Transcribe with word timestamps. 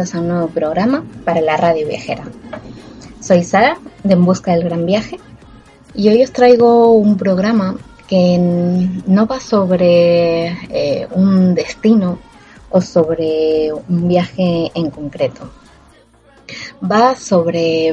a 0.00 0.18
un 0.18 0.28
nuevo 0.28 0.48
programa 0.48 1.04
para 1.26 1.42
la 1.42 1.58
radio 1.58 1.86
viajera. 1.86 2.24
Soy 3.20 3.44
Sara 3.44 3.76
de 4.02 4.14
En 4.14 4.24
Busca 4.24 4.52
del 4.52 4.64
Gran 4.64 4.86
Viaje 4.86 5.20
y 5.94 6.08
hoy 6.08 6.22
os 6.22 6.32
traigo 6.32 6.92
un 6.92 7.18
programa 7.18 7.76
que 8.08 8.38
no 8.38 9.26
va 9.26 9.38
sobre 9.40 10.46
eh, 10.70 11.06
un 11.12 11.54
destino 11.54 12.18
o 12.70 12.80
sobre 12.80 13.74
un 13.74 14.08
viaje 14.08 14.72
en 14.74 14.88
concreto. 14.88 15.50
Va 16.82 17.14
sobre 17.14 17.92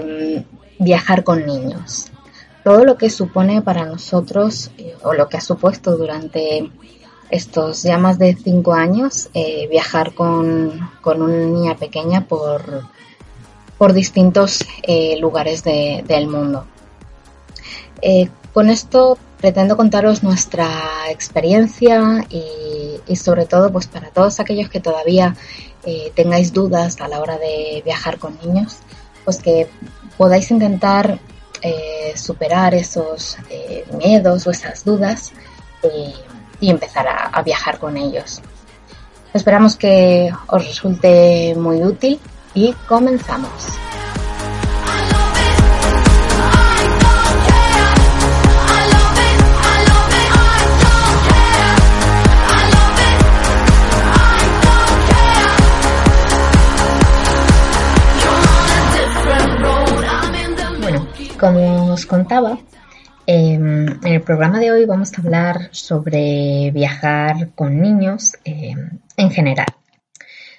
mm, 0.79 0.83
viajar 0.85 1.25
con 1.25 1.45
niños. 1.45 2.09
Todo 2.63 2.85
lo 2.85 2.97
que 2.97 3.09
supone 3.09 3.61
para 3.61 3.85
nosotros 3.85 4.71
eh, 4.77 4.95
o 5.03 5.11
lo 5.13 5.27
que 5.27 5.37
ha 5.37 5.41
supuesto 5.41 5.97
durante 5.97 6.71
estos 7.29 7.83
ya 7.83 7.97
más 7.97 8.17
de 8.17 8.35
cinco 8.35 8.73
años 8.73 9.29
eh, 9.33 9.67
viajar 9.69 10.13
con, 10.13 10.89
con 11.01 11.21
una 11.21 11.45
niña 11.45 11.75
pequeña 11.75 12.25
por, 12.25 12.83
por 13.77 13.93
distintos 13.93 14.65
eh, 14.83 15.17
lugares 15.19 15.63
de- 15.63 16.03
del 16.07 16.27
mundo. 16.27 16.65
Eh, 18.01 18.29
con 18.53 18.69
esto 18.69 19.17
pretendo 19.39 19.75
contaros 19.77 20.23
nuestra 20.23 20.67
experiencia 21.09 22.25
y, 22.29 23.15
sobre 23.15 23.45
todo 23.45 23.71
pues 23.71 23.87
para 23.87 24.09
todos 24.09 24.39
aquellos 24.39 24.69
que 24.69 24.79
todavía 24.79 25.35
tengáis 26.15 26.51
dudas 26.53 26.99
a 26.99 27.07
la 27.07 27.21
hora 27.21 27.37
de 27.37 27.81
viajar 27.85 28.17
con 28.19 28.37
niños, 28.43 28.79
pues 29.23 29.37
que 29.37 29.69
podáis 30.17 30.51
intentar 30.51 31.19
superar 32.15 32.73
esos 32.75 33.37
miedos 33.97 34.45
o 34.47 34.51
esas 34.51 34.83
dudas 34.83 35.31
y 36.59 36.69
empezar 36.69 37.07
a, 37.07 37.41
viajar 37.41 37.79
con 37.79 37.97
ellos. 37.97 38.41
Esperamos 39.33 39.75
que 39.75 40.31
os 40.47 40.65
resulte 40.65 41.55
muy 41.55 41.83
útil 41.83 42.19
y 42.53 42.73
comenzamos. 42.87 43.51
Bueno, 60.79 61.07
como 61.39 61.93
os 61.93 62.05
contaba, 62.05 62.57
eh, 63.27 63.53
en 63.53 63.99
el 64.03 64.21
programa 64.21 64.59
de 64.59 64.71
hoy 64.71 64.85
vamos 64.85 65.11
a 65.13 65.21
hablar 65.21 65.69
sobre 65.71 66.71
viajar 66.71 67.51
con 67.53 67.81
niños 67.81 68.33
eh, 68.45 68.73
en 69.17 69.31
general. 69.31 69.67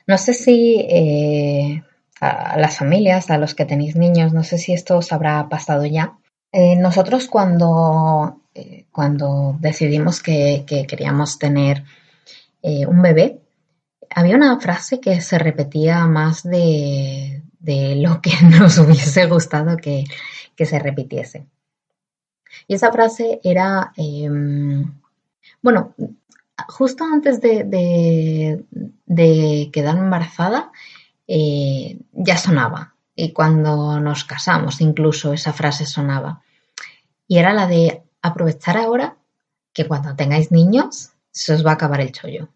No 0.09 0.17
sé 0.17 0.33
si 0.33 0.87
eh, 0.89 1.83
a 2.21 2.59
las 2.59 2.79
familias, 2.79 3.31
a 3.31 3.37
los 3.37 3.55
que 3.55 3.67
tenéis 3.67 3.95
niños, 3.95 4.33
no 4.33 4.43
sé 4.43 4.57
si 4.57 4.73
esto 4.73 4.97
os 4.97 5.13
habrá 5.13 5.51
pasado 5.51 5.85
ya. 5.85 6.19
Eh, 6.51 6.77
nosotros 6.77 7.27
cuando, 7.29 8.41
eh, 8.55 8.87
cuando 8.91 9.57
decidimos 9.61 10.23
que, 10.23 10.65
que 10.67 10.87
queríamos 10.87 11.39
tener 11.39 11.85
un 12.63 13.01
bebé, 13.01 13.41
había 14.11 14.37
una 14.37 14.59
frase 14.61 15.01
que 15.01 15.21
se 15.21 15.39
repetía 15.39 16.07
más 16.07 16.43
de, 16.43 17.43
de 17.61 17.95
lo 17.97 18.21
que 18.21 18.33
nos 18.59 18.79
hubiese 18.79 19.27
gustado 19.27 19.77
que, 19.77 20.05
que 20.57 20.67
se 20.67 20.79
repitiese. 20.79 21.47
Y 22.67 22.75
esa 22.75 22.93
frase 22.93 23.41
era, 23.43 23.93
eh, 23.97 24.29
bueno, 25.63 25.95
justo 26.69 27.05
antes 27.05 27.41
de, 27.41 27.65
de, 27.65 28.65
de 29.07 29.71
quedar 29.73 29.97
embarazada, 29.97 30.73
eh, 31.27 31.99
ya 32.13 32.37
sonaba. 32.37 32.95
Y 33.15 33.33
cuando 33.33 34.01
nos 34.01 34.25
casamos, 34.25 34.81
incluso 34.81 35.33
esa 35.33 35.53
frase 35.53 35.87
sonaba. 35.87 36.43
Y 37.27 37.39
era 37.39 37.53
la 37.53 37.67
de 37.67 38.03
aprovechar 38.23 38.77
ahora 38.77 39.17
que 39.73 39.87
cuando 39.87 40.17
tengáis 40.17 40.51
niños, 40.51 41.11
se 41.31 41.55
os 41.55 41.65
va 41.65 41.73
a 41.73 41.75
acabar 41.75 42.01
el 42.01 42.13
chollo. 42.13 42.49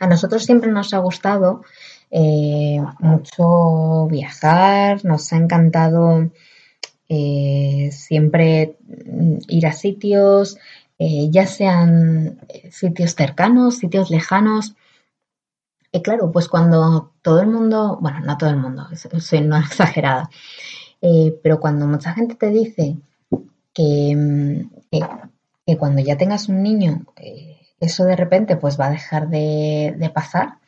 A 0.00 0.06
nosotros 0.06 0.44
siempre 0.44 0.70
nos 0.70 0.94
ha 0.94 0.98
gustado 0.98 1.62
eh, 2.10 2.80
mucho 3.00 4.06
viajar, 4.06 5.04
nos 5.04 5.32
ha 5.32 5.36
encantado 5.36 6.30
eh, 7.08 7.90
siempre 7.92 8.76
mm, 8.86 9.38
ir 9.48 9.66
a 9.66 9.72
sitios, 9.72 10.58
eh, 10.98 11.28
ya 11.30 11.46
sean 11.46 12.38
eh, 12.48 12.70
sitios 12.72 13.14
cercanos, 13.14 13.78
sitios 13.78 14.10
lejanos. 14.10 14.74
Y 15.92 16.02
claro, 16.02 16.30
pues 16.32 16.48
cuando 16.48 17.12
todo 17.22 17.40
el 17.40 17.48
mundo, 17.48 17.98
bueno, 18.00 18.20
no 18.20 18.36
todo 18.36 18.50
el 18.50 18.56
mundo, 18.56 18.88
soy 19.20 19.40
no 19.40 19.56
exagerada, 19.58 20.30
eh, 21.00 21.38
pero 21.42 21.60
cuando 21.60 21.86
mucha 21.86 22.12
gente 22.12 22.34
te 22.34 22.50
dice 22.50 22.96
que, 23.72 24.14
mm, 24.16 24.70
que, 24.90 25.00
que 25.66 25.78
cuando 25.78 26.02
ya 26.02 26.16
tengas 26.16 26.48
un 26.48 26.62
niño, 26.62 27.06
eh, 27.16 27.58
eso 27.80 28.04
de 28.04 28.16
repente 28.16 28.56
pues 28.56 28.78
va 28.78 28.86
a 28.86 28.90
dejar 28.90 29.28
de, 29.28 29.94
de 29.96 30.10
pasar, 30.10 30.58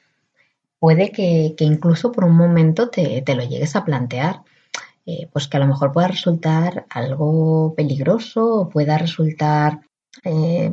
puede 0.78 1.10
que, 1.10 1.54
que, 1.56 1.64
incluso 1.64 2.12
por 2.12 2.24
un 2.24 2.36
momento 2.36 2.88
te, 2.90 3.22
te 3.22 3.34
lo 3.34 3.42
llegues 3.44 3.76
a 3.76 3.84
plantear. 3.84 4.42
Eh, 5.10 5.28
pues 5.32 5.48
que 5.48 5.56
a 5.56 5.60
lo 5.60 5.66
mejor 5.66 5.90
pueda 5.92 6.06
resultar 6.06 6.86
algo 6.88 7.74
peligroso 7.76 8.46
o 8.46 8.68
pueda 8.68 8.96
resultar, 8.96 9.80
eh, 10.22 10.72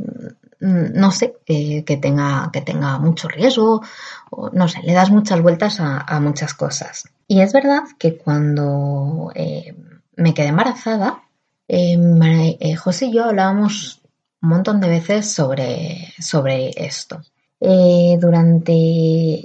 no 0.59 1.11
sé, 1.11 1.37
que, 1.43 1.99
tenga, 1.99 2.49
que 2.53 2.61
tenga 2.61 2.99
mucho 2.99 3.27
riesgo, 3.27 3.81
o 4.29 4.51
no 4.51 4.67
sé, 4.67 4.81
le 4.83 4.93
das 4.93 5.09
muchas 5.09 5.41
vueltas 5.41 5.79
a, 5.79 6.19
muchas 6.19 6.53
cosas. 6.53 7.09
Y 7.27 7.41
es 7.41 7.51
verdad 7.51 7.81
que 7.97 8.15
cuando 8.15 9.31
eh, 9.33 9.75
me 10.15 10.33
quedé 10.35 10.47
embarazada, 10.49 11.23
José 12.77 13.05
y 13.07 13.13
yo 13.13 13.25
hablábamos 13.25 14.01
un 14.41 14.49
montón 14.49 14.79
de 14.79 14.89
veces 14.89 15.33
sobre, 15.33 16.13
sobre 16.19 16.71
esto. 16.75 17.21
Durante 17.59 18.71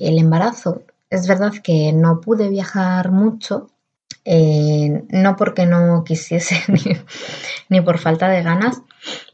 el 0.07 0.19
embarazo, 0.19 0.83
es 1.09 1.27
verdad 1.27 1.53
que 1.63 1.93
no 1.93 2.21
pude 2.21 2.49
viajar 2.49 3.11
mucho, 3.11 3.69
eh, 4.25 5.05
no 5.09 5.37
porque 5.37 5.67
no 5.67 6.05
quisiese 6.05 6.57
ni, 7.69 7.81
por 7.81 7.99
falta 7.99 8.29
de 8.29 8.43
ganas, 8.43 8.83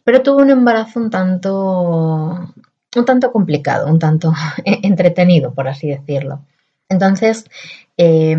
pero 0.04 0.22
tuve 0.22 0.42
un 0.42 0.50
embarazo 0.50 1.00
un 1.00 1.10
tanto, 1.10 2.54
un 2.96 3.04
tanto 3.04 3.32
complicado, 3.32 3.86
un 3.86 3.98
tanto 3.98 4.32
entretenido, 4.64 5.52
por 5.54 5.68
así 5.68 5.88
decirlo. 5.88 6.44
Entonces, 6.88 7.44
eh, 7.96 8.36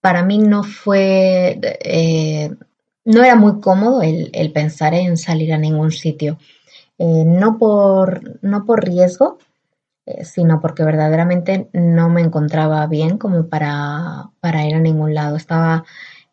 para 0.00 0.22
mí 0.22 0.38
no 0.38 0.62
fue, 0.64 1.58
eh, 1.62 2.50
no 3.04 3.24
era 3.24 3.36
muy 3.36 3.60
cómodo 3.60 4.02
el, 4.02 4.30
el, 4.32 4.52
pensar 4.52 4.94
en 4.94 5.16
salir 5.16 5.52
a 5.52 5.58
ningún 5.58 5.92
sitio, 5.92 6.38
eh, 6.98 7.24
no, 7.26 7.58
por, 7.58 8.42
no 8.42 8.64
por 8.64 8.84
riesgo, 8.84 9.38
sino 10.24 10.60
porque 10.60 10.84
verdaderamente 10.84 11.68
no 11.72 12.08
me 12.08 12.20
encontraba 12.20 12.86
bien 12.86 13.18
como 13.18 13.48
para, 13.48 14.30
para 14.40 14.64
ir 14.66 14.74
a 14.74 14.80
ningún 14.80 15.14
lado. 15.14 15.36
Estaba 15.36 15.84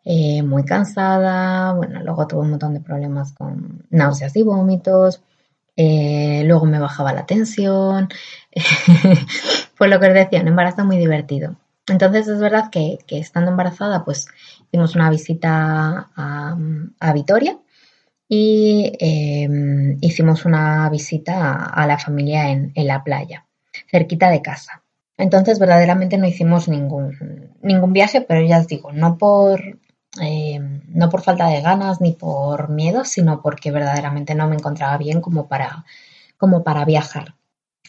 eh, 0.06 0.44
muy 0.44 0.66
cansada, 0.66 1.74
bueno, 1.74 2.02
luego 2.04 2.28
tuve 2.28 2.42
un 2.42 2.52
montón 2.52 2.74
de 2.76 2.80
problemas 2.82 3.34
con 3.34 3.86
náuseas 3.90 4.36
y 4.36 4.44
vómitos, 4.44 5.22
eh, 5.76 6.44
luego 6.46 6.66
me 6.68 6.80
bajaba 6.80 7.14
la 7.14 7.26
tensión, 7.26 8.10
pues 9.78 9.90
lo 9.90 10.00
que 10.00 10.08
os 10.08 10.14
decía, 10.14 10.42
un 10.42 10.48
embarazo 10.48 10.86
muy 10.86 10.98
divertido. 10.98 11.56
Entonces 11.88 12.28
es 12.28 12.40
verdad 12.40 12.70
que, 12.72 13.00
que 13.08 13.20
estando 13.20 13.52
embarazada, 13.52 14.06
pues 14.06 14.28
hicimos 14.68 14.96
una 14.96 15.10
visita 15.10 16.12
a, 16.16 16.58
a 17.00 17.14
Vitoria 17.14 17.58
y 18.28 18.94
eh, 19.00 19.98
hicimos 20.02 20.46
una 20.46 20.90
visita 20.90 21.52
a, 21.54 21.66
a 21.84 21.88
la 21.88 21.98
familia 22.00 22.50
en, 22.52 22.72
en 22.76 22.88
la 22.88 23.04
playa 23.04 23.46
cerquita 23.90 24.30
de 24.30 24.42
casa. 24.42 24.84
Entonces, 25.18 25.60
verdaderamente 25.60 26.18
no 26.18 26.28
hicimos 26.28 26.68
ningún, 26.68 27.52
ningún 27.62 27.94
viaje, 27.94 28.22
pero 28.22 28.42
ya 28.42 28.60
os 28.60 28.68
digo, 28.68 28.92
no 28.92 29.18
por, 29.18 29.62
eh, 30.22 30.60
no 30.60 31.10
por 31.10 31.22
falta 31.22 31.48
de 31.48 31.62
ganas 31.62 32.02
ni 32.02 32.12
por 32.12 32.70
miedo, 32.70 33.06
sino 33.06 33.42
porque 33.42 33.72
verdaderamente 33.72 34.36
no 34.36 34.48
me 34.48 34.56
encontraba 34.56 34.98
bien 34.98 35.22
como 35.22 35.48
para, 35.48 35.86
como 36.38 36.64
para 36.64 36.84
viajar. 36.84 37.36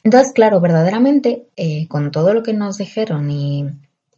Entonces, 0.04 0.32
claro, 0.32 0.60
verdaderamente, 0.60 1.48
eh, 1.56 1.88
con 1.88 2.12
todo 2.12 2.32
lo 2.32 2.44
que 2.44 2.52
nos 2.52 2.78
dijeron 2.78 3.28
y, 3.28 3.66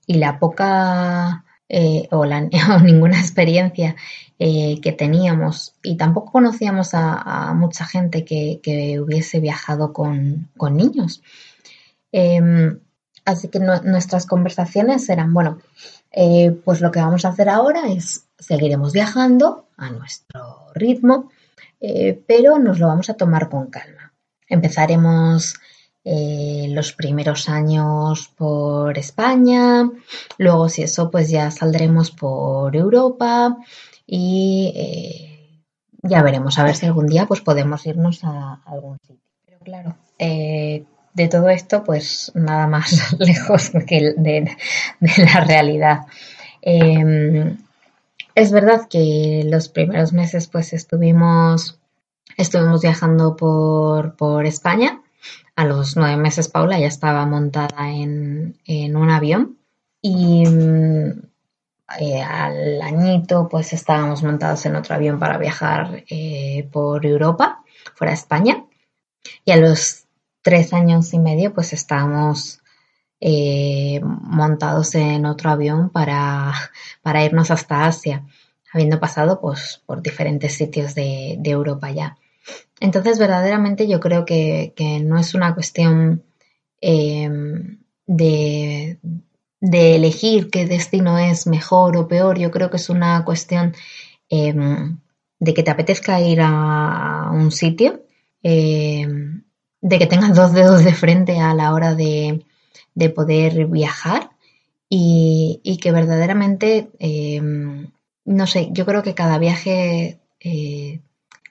y 0.06 0.14
la 0.14 0.38
poca 0.38 1.44
eh, 1.66 2.08
o, 2.10 2.26
la, 2.26 2.42
ninguna 2.82 3.18
experiencia 3.18 3.96
que 4.40 4.94
teníamos 4.96 5.74
y 5.82 5.96
tampoco 5.96 6.30
conocíamos 6.30 6.94
a, 6.94 7.48
a 7.48 7.54
mucha 7.54 7.84
gente 7.84 8.24
que, 8.24 8.60
que, 8.62 9.00
hubiese 9.00 9.40
viajado 9.40 9.92
con, 9.92 10.48
con 10.56 10.76
niños. 10.76 11.22
Eh, 12.12 12.40
así 13.24 13.48
que 13.48 13.60
no, 13.60 13.80
nuestras 13.82 14.26
conversaciones 14.26 15.08
eran, 15.08 15.32
bueno, 15.32 15.58
eh, 16.10 16.50
pues 16.64 16.80
lo 16.80 16.90
que 16.90 17.00
vamos 17.00 17.24
a 17.24 17.28
hacer 17.28 17.48
ahora 17.48 17.88
es 17.88 18.28
seguiremos 18.38 18.92
viajando 18.92 19.68
a 19.76 19.90
nuestro 19.90 20.72
ritmo, 20.74 21.30
eh, 21.80 22.20
pero 22.26 22.58
nos 22.58 22.78
lo 22.78 22.86
vamos 22.86 23.10
a 23.10 23.14
tomar 23.14 23.48
con 23.48 23.66
calma. 23.66 24.12
Empezaremos 24.48 25.54
eh, 26.04 26.68
los 26.70 26.92
primeros 26.94 27.48
años 27.48 28.28
por 28.36 28.96
España, 28.96 29.90
luego 30.38 30.68
si 30.68 30.82
eso 30.82 31.10
pues 31.10 31.28
ya 31.28 31.50
saldremos 31.50 32.10
por 32.10 32.74
Europa 32.74 33.58
y 34.06 34.72
eh, 34.74 35.62
ya 36.02 36.22
veremos 36.22 36.58
a 36.58 36.64
ver 36.64 36.76
si 36.76 36.86
algún 36.86 37.08
día 37.08 37.26
pues 37.26 37.42
podemos 37.42 37.84
irnos 37.84 38.24
a, 38.24 38.62
algún 38.64 38.96
sitio. 39.00 39.28
Pero 39.44 39.58
claro, 39.58 39.96
eh, 40.18 40.84
de 41.18 41.28
todo 41.28 41.50
esto 41.50 41.84
pues 41.84 42.32
nada 42.34 42.66
más 42.66 43.16
lejos 43.18 43.70
que 43.86 44.14
de, 44.16 44.56
la 45.00 45.40
realidad. 45.44 46.06
Eh, 46.62 47.54
es 48.34 48.52
verdad 48.52 48.88
que 48.88 49.42
los 49.44 49.68
primeros 49.68 50.12
meses 50.12 50.46
pues 50.46 50.72
estuvimos, 50.72 51.78
estuvimos 52.36 52.80
viajando 52.80 53.36
por, 53.36 54.16
por 54.16 54.46
España 54.46 55.02
a 55.58 55.64
los 55.64 55.96
nueve 55.96 56.16
meses 56.16 56.48
Paula 56.48 56.78
ya 56.78 56.86
estaba 56.86 57.26
montada 57.26 57.90
en, 57.90 58.56
en 58.64 58.96
un 58.96 59.10
avión 59.10 59.58
y 60.00 60.44
eh, 61.98 62.22
al 62.22 62.82
añito 62.82 63.48
pues 63.48 63.72
estábamos 63.72 64.22
montados 64.22 64.64
en 64.66 64.76
otro 64.76 64.94
avión 64.94 65.18
para 65.18 65.38
viajar 65.38 66.04
eh, 66.08 66.68
por 66.70 67.04
Europa, 67.04 67.64
fuera 67.94 68.12
de 68.12 68.18
España. 68.18 68.64
Y 69.44 69.50
a 69.50 69.56
los 69.56 70.04
tres 70.42 70.72
años 70.72 71.12
y 71.12 71.18
medio 71.18 71.52
pues 71.52 71.72
estábamos 71.72 72.60
eh, 73.20 74.00
montados 74.02 74.94
en 74.94 75.26
otro 75.26 75.50
avión 75.50 75.90
para, 75.90 76.52
para, 77.02 77.24
irnos 77.24 77.50
hasta 77.50 77.86
Asia, 77.86 78.24
habiendo 78.72 79.00
pasado 79.00 79.40
pues 79.40 79.82
por 79.86 80.02
diferentes 80.02 80.54
sitios 80.54 80.94
de, 80.94 81.40
Europa 81.44 81.90
ya. 81.90 82.16
Entonces, 82.80 83.18
verdaderamente 83.18 83.88
yo 83.88 83.98
creo 83.98 84.24
que, 84.24 84.72
que 84.76 85.00
no 85.00 85.18
es 85.18 85.34
una 85.34 85.54
cuestión 85.54 86.22
eh, 86.80 87.28
de, 88.06 88.98
de, 89.60 89.96
elegir 89.96 90.48
qué 90.50 90.66
destino 90.66 91.18
es 91.18 91.48
mejor 91.48 91.96
o 91.96 92.06
peor, 92.06 92.38
yo 92.38 92.52
creo 92.52 92.70
que 92.70 92.76
es 92.76 92.88
una 92.88 93.24
cuestión 93.24 93.74
eh, 94.30 94.54
de 95.40 95.54
que 95.54 95.62
te 95.62 95.70
apetezca 95.70 96.20
ir 96.20 96.40
a 96.40 97.30
un 97.32 97.50
sitio, 97.50 98.04
eh, 98.42 99.06
de 99.80 99.98
que 99.98 100.06
tengas 100.06 100.34
dos 100.34 100.52
dedos 100.52 100.84
de 100.84 100.94
frente 100.94 101.40
a 101.40 101.54
la 101.54 101.72
hora 101.72 101.94
de, 101.94 102.44
de 102.94 103.10
poder 103.10 103.66
viajar 103.66 104.30
y, 104.88 105.60
y 105.62 105.76
que 105.78 105.92
verdaderamente, 105.92 106.90
eh, 106.98 107.40
no 108.24 108.46
sé, 108.46 108.68
yo 108.72 108.86
creo 108.86 109.02
que 109.02 109.14
cada 109.14 109.38
viaje 109.38 110.18
eh, 110.40 111.00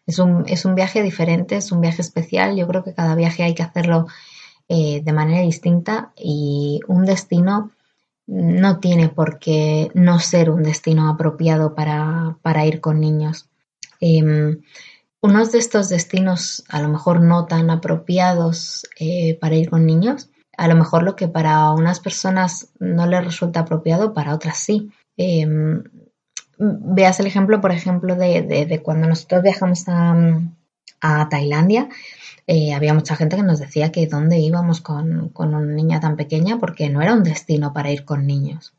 es 0.06 0.20
un, 0.20 0.46
es 0.48 0.66
un 0.66 0.76
viaje 0.76 1.04
diferente, 1.04 1.58
es 1.58 1.72
un 1.72 1.82
viaje 1.82 2.02
especial. 2.02 2.56
Yo 2.56 2.68
creo 2.68 2.84
que 2.84 2.94
cada 2.94 3.16
viaje 3.16 3.44
hay 3.44 3.54
que 3.54 3.64
hacerlo 3.64 4.08
eh, 4.70 5.02
de 5.04 5.14
manera 5.14 5.42
distinta 5.42 6.12
y 6.18 6.80
un 6.88 7.06
destino 7.06 7.72
no 8.26 8.80
tiene 8.80 9.08
por 9.10 9.40
qué 9.40 9.90
no 9.94 10.20
ser 10.20 10.50
un 10.50 10.64
destino 10.64 11.10
apropiado 11.10 11.76
para, 11.76 12.38
para 12.42 12.66
ir 12.66 12.82
con 12.82 13.00
niños. 13.00 13.48
Eh, 14.02 14.58
unos 15.22 15.52
de 15.52 15.60
estos 15.60 15.90
destinos 15.90 16.64
a 16.70 16.82
lo 16.82 16.90
mejor 16.90 17.22
no 17.22 17.46
tan 17.46 17.70
apropiados 17.70 18.88
eh, 19.00 19.38
para 19.40 19.56
ir 19.56 19.70
con 19.70 19.86
niños, 19.86 20.30
a 20.58 20.68
lo 20.68 20.76
mejor 20.76 21.04
lo 21.04 21.16
que 21.16 21.28
para 21.28 21.72
unas 21.72 22.00
personas 22.00 22.72
no 22.80 23.06
les 23.08 23.24
resulta 23.24 23.62
apropiado, 23.62 24.14
para 24.14 24.34
otras 24.34 24.58
sí. 24.58 24.92
Eh, 25.18 25.48
veas 26.60 27.20
el 27.20 27.28
ejemplo, 27.28 27.62
por 27.62 27.72
ejemplo, 27.72 28.16
de 28.16 28.82
cuando 28.84 29.08
nosotros 29.08 29.44
viajamos 29.44 29.84
a, 29.88 30.40
a 31.02 31.30
Tailandia, 31.30 31.90
eh, 32.48 32.74
había 32.74 32.94
mucha 32.94 33.16
gente 33.16 33.36
que 33.36 33.44
nos 33.44 33.60
decía 33.60 33.92
que 33.92 34.08
dónde 34.08 34.40
íbamos 34.40 34.82
con, 34.82 35.30
con, 35.30 35.54
una 35.54 35.74
niña 35.74 36.00
tan 36.00 36.16
pequeña 36.16 36.60
porque 36.60 36.90
no 36.90 37.02
era 37.02 37.14
un 37.14 37.24
destino 37.24 37.74
para 37.74 37.92
ir 37.92 38.06
con 38.06 38.26
niños. 38.26 38.74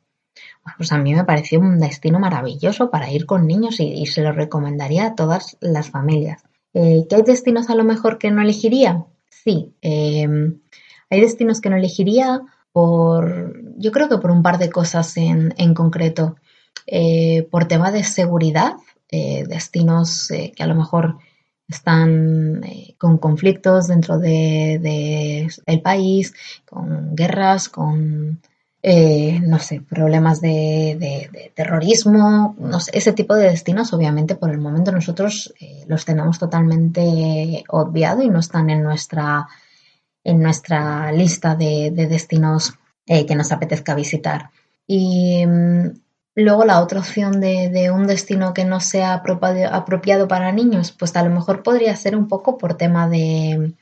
Bueno, 0.62 0.76
pues 0.76 0.92
a 0.92 0.98
mí 0.98 1.14
me 1.14 1.24
pareció 1.24 1.60
un 1.60 1.78
destino 1.78 2.18
maravilloso 2.18 2.90
para 2.90 3.10
ir 3.10 3.26
con 3.26 3.46
niños 3.46 3.80
y, 3.80 4.06
se 4.06 4.22
lo 4.22 4.32
recomendaría 4.32 5.06
a 5.06 5.14
todas 5.14 5.56
las 5.60 5.90
familias. 5.90 6.42
Eh, 6.74 7.06
¿Que 7.08 7.16
hay 7.16 7.22
destinos 7.22 7.70
a 7.70 7.74
lo 7.74 7.84
mejor 7.84 8.18
que 8.18 8.30
no 8.30 8.42
elegiría? 8.42 9.06
Sí, 9.30 9.74
eh, 9.82 10.28
hay 11.10 11.20
destinos 11.20 11.60
que 11.60 11.70
no 11.70 11.76
elegiría 11.76 12.42
por, 12.72 13.56
yo 13.76 13.92
creo 13.92 14.08
que 14.08 14.18
por 14.18 14.30
un 14.30 14.42
par 14.42 14.58
de 14.58 14.70
cosas 14.70 15.16
en, 15.16 15.54
en 15.56 15.74
concreto 15.74 16.36
eh, 16.86 17.46
por 17.50 17.66
tema 17.66 17.90
de 17.90 18.04
seguridad, 18.04 18.74
eh, 19.10 19.44
destinos 19.46 20.30
eh, 20.30 20.52
que 20.54 20.62
a 20.62 20.66
lo 20.66 20.74
mejor 20.74 21.18
están 21.66 22.62
con 22.96 23.18
conflictos 23.18 23.88
dentro 23.88 24.18
de, 24.18 24.78
de, 24.80 25.48
el 25.66 25.82
país, 25.82 26.34
con 26.64 27.14
guerras, 27.14 27.68
con, 27.68 28.40
eh, 28.82 29.40
no 29.40 29.58
sé, 29.58 29.80
problemas 29.80 30.40
de, 30.40 30.96
de, 30.98 31.28
de, 31.32 31.52
terrorismo, 31.54 32.54
no 32.58 32.80
sé, 32.80 32.92
ese 32.94 33.12
tipo 33.12 33.34
de 33.34 33.50
destinos, 33.50 33.92
obviamente, 33.92 34.36
por 34.36 34.50
el 34.50 34.58
momento 34.58 34.92
nosotros 34.92 35.52
eh, 35.60 35.84
los 35.88 36.04
tenemos 36.04 36.38
totalmente 36.38 37.64
obviado 37.68 38.22
y 38.22 38.28
no 38.28 38.38
están 38.38 38.70
en 38.70 38.82
nuestra, 38.82 39.48
en 40.22 40.40
nuestra 40.40 41.10
lista 41.12 41.56
de, 41.56 41.90
destinos 41.90 42.74
eh, 43.06 43.26
que 43.26 43.34
nos 43.34 43.50
apetezca 43.50 43.94
visitar. 43.94 44.50
Y 44.86 45.44
mm, 45.44 45.90
Luego 46.40 46.64
la 46.64 46.80
otra 46.80 47.00
opción 47.00 47.40
de, 47.40 47.68
de, 47.68 47.90
un 47.90 48.06
destino 48.06 48.54
que 48.54 48.64
no 48.64 48.78
sea 48.78 49.14
apropiado, 49.14 50.28
para 50.28 50.52
niños, 50.52 50.92
pues 50.92 51.16
a 51.16 51.24
lo 51.24 51.30
mejor 51.30 51.64
podría 51.64 51.96
ser 51.96 52.14
un 52.14 52.28
poco 52.28 52.58
por 52.58 52.74
tema 52.74 53.08
de, 53.08 53.72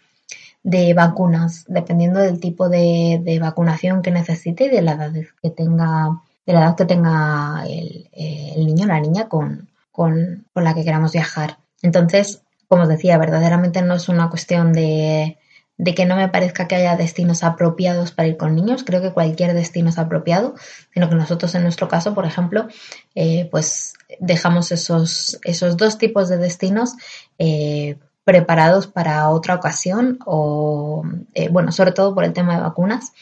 de 0.66 0.94
vacunas, 0.94 1.64
dependiendo 1.68 2.18
del 2.18 2.40
tipo 2.40 2.68
de, 2.68 3.20
de, 3.22 3.38
vacunación 3.38 4.02
que 4.02 4.10
necesite 4.10 4.64
y 4.64 4.68
de 4.68 4.82
la 4.82 4.94
edad 4.94 5.12
que 5.40 5.50
tenga, 5.50 6.20
de 6.44 6.52
la 6.52 6.60
edad 6.62 6.76
que 6.76 6.86
tenga 6.86 7.64
el, 7.68 8.10
el 8.12 8.66
niño 8.66 8.86
o 8.86 8.88
la 8.88 8.98
niña 8.98 9.28
con, 9.28 9.68
con, 9.92 10.44
con 10.52 10.64
la 10.64 10.74
que 10.74 10.82
queramos 10.82 11.12
viajar. 11.12 11.58
Entonces, 11.82 12.42
como 12.66 12.82
os 12.82 12.88
decía, 12.88 13.16
verdaderamente 13.16 13.80
no 13.80 13.94
es 13.94 14.08
una 14.08 14.28
cuestión 14.28 14.72
de, 14.72 15.38
de 15.78 15.94
que 15.94 16.04
no 16.04 16.16
me 16.16 16.28
parezca 16.30 16.66
que 16.66 16.74
haya 16.74 16.96
destinos 16.96 17.44
apropiados 17.44 18.10
para 18.10 18.26
ir 18.26 18.36
con 18.36 18.56
niños, 18.56 18.82
creo 18.82 19.00
que 19.00 19.12
cualquier 19.12 19.54
destino 19.54 19.90
es 19.90 19.98
apropiado, 19.98 20.56
sino 20.92 21.08
que 21.08 21.14
nosotros 21.14 21.54
en 21.54 21.62
nuestro 21.62 21.86
caso, 21.86 22.12
por 22.12 22.26
ejemplo, 22.26 22.66
eh, 23.14 23.46
pues 23.52 23.94
dejamos 24.18 24.72
esos, 24.72 25.38
esos 25.44 25.76
dos 25.76 25.96
tipos 25.96 26.28
de 26.28 26.38
destinos 26.38 26.94
eh, 27.38 27.98
preparados 28.26 28.88
para 28.88 29.30
otra 29.30 29.54
ocasión 29.54 30.18
o, 30.26 31.04
eh, 31.32 31.48
bueno, 31.48 31.70
sobre 31.70 31.92
todo 31.92 32.12
por 32.12 32.24
el 32.24 32.32
tema 32.32 32.56
de 32.56 32.60
vacunas. 32.60 33.12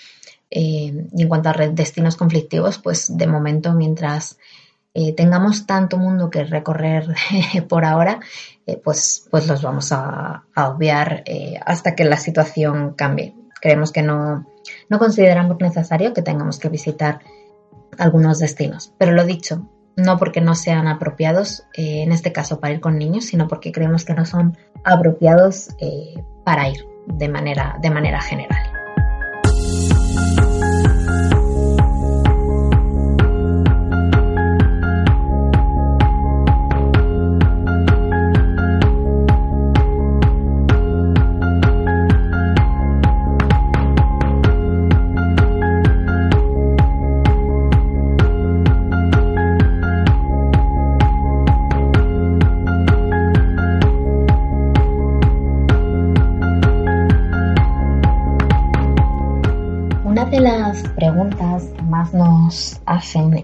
Eh, 0.50 1.08
y 1.12 1.22
en 1.22 1.28
cuanto 1.28 1.50
a 1.50 1.52
destinos 1.52 2.16
conflictivos, 2.16 2.78
pues 2.78 3.14
de 3.14 3.26
momento, 3.26 3.74
mientras 3.74 4.38
eh, 4.94 5.12
tengamos 5.12 5.66
tanto 5.66 5.98
mundo 5.98 6.30
que 6.30 6.44
recorrer 6.44 7.14
por 7.68 7.84
ahora, 7.84 8.20
pues, 8.82 9.28
pues 9.30 9.46
los 9.46 9.60
vamos 9.60 9.92
a, 9.92 10.44
a 10.54 10.68
obviar 10.70 11.22
hasta 11.66 11.94
que 11.94 12.04
la 12.04 12.16
situación 12.16 12.94
cambie. 12.94 13.34
Creemos 13.60 13.92
que 13.92 14.00
no, 14.00 14.46
no 14.88 14.98
consideramos 14.98 15.58
necesario 15.60 16.14
que 16.14 16.22
tengamos 16.22 16.58
que 16.58 16.70
visitar 16.70 17.20
algunos 17.98 18.38
destinos. 18.38 18.94
Pero 18.96 19.12
lo 19.12 19.24
dicho, 19.24 19.68
no 19.96 20.18
porque 20.18 20.40
no 20.40 20.54
sean 20.54 20.86
apropiados, 20.88 21.66
eh, 21.74 22.02
en 22.02 22.12
este 22.12 22.32
caso 22.32 22.60
para 22.60 22.74
ir 22.74 22.80
con 22.80 22.98
niños, 22.98 23.26
sino 23.26 23.48
porque 23.48 23.72
creemos 23.72 24.04
que 24.04 24.14
no 24.14 24.26
son 24.26 24.56
apropiados 24.84 25.70
eh, 25.80 26.22
para 26.44 26.68
ir 26.68 26.86
de 27.06 27.28
manera, 27.28 27.78
de 27.80 27.90
manera 27.90 28.20
general. 28.20 28.73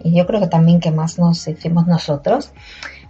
Y 0.02 0.16
yo 0.16 0.26
creo 0.26 0.40
que 0.40 0.46
también 0.46 0.80
que 0.80 0.90
más 0.90 1.18
nos 1.18 1.46
hicimos 1.48 1.86
nosotros, 1.86 2.52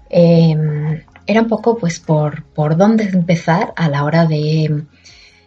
eh, 0.08 1.04
era 1.26 1.42
un 1.42 1.48
poco 1.48 1.78
pues 1.78 2.00
por, 2.00 2.44
por 2.44 2.76
dónde 2.76 3.04
empezar 3.04 3.72
a 3.76 3.88
la 3.88 4.04
hora 4.04 4.26
de, 4.26 4.84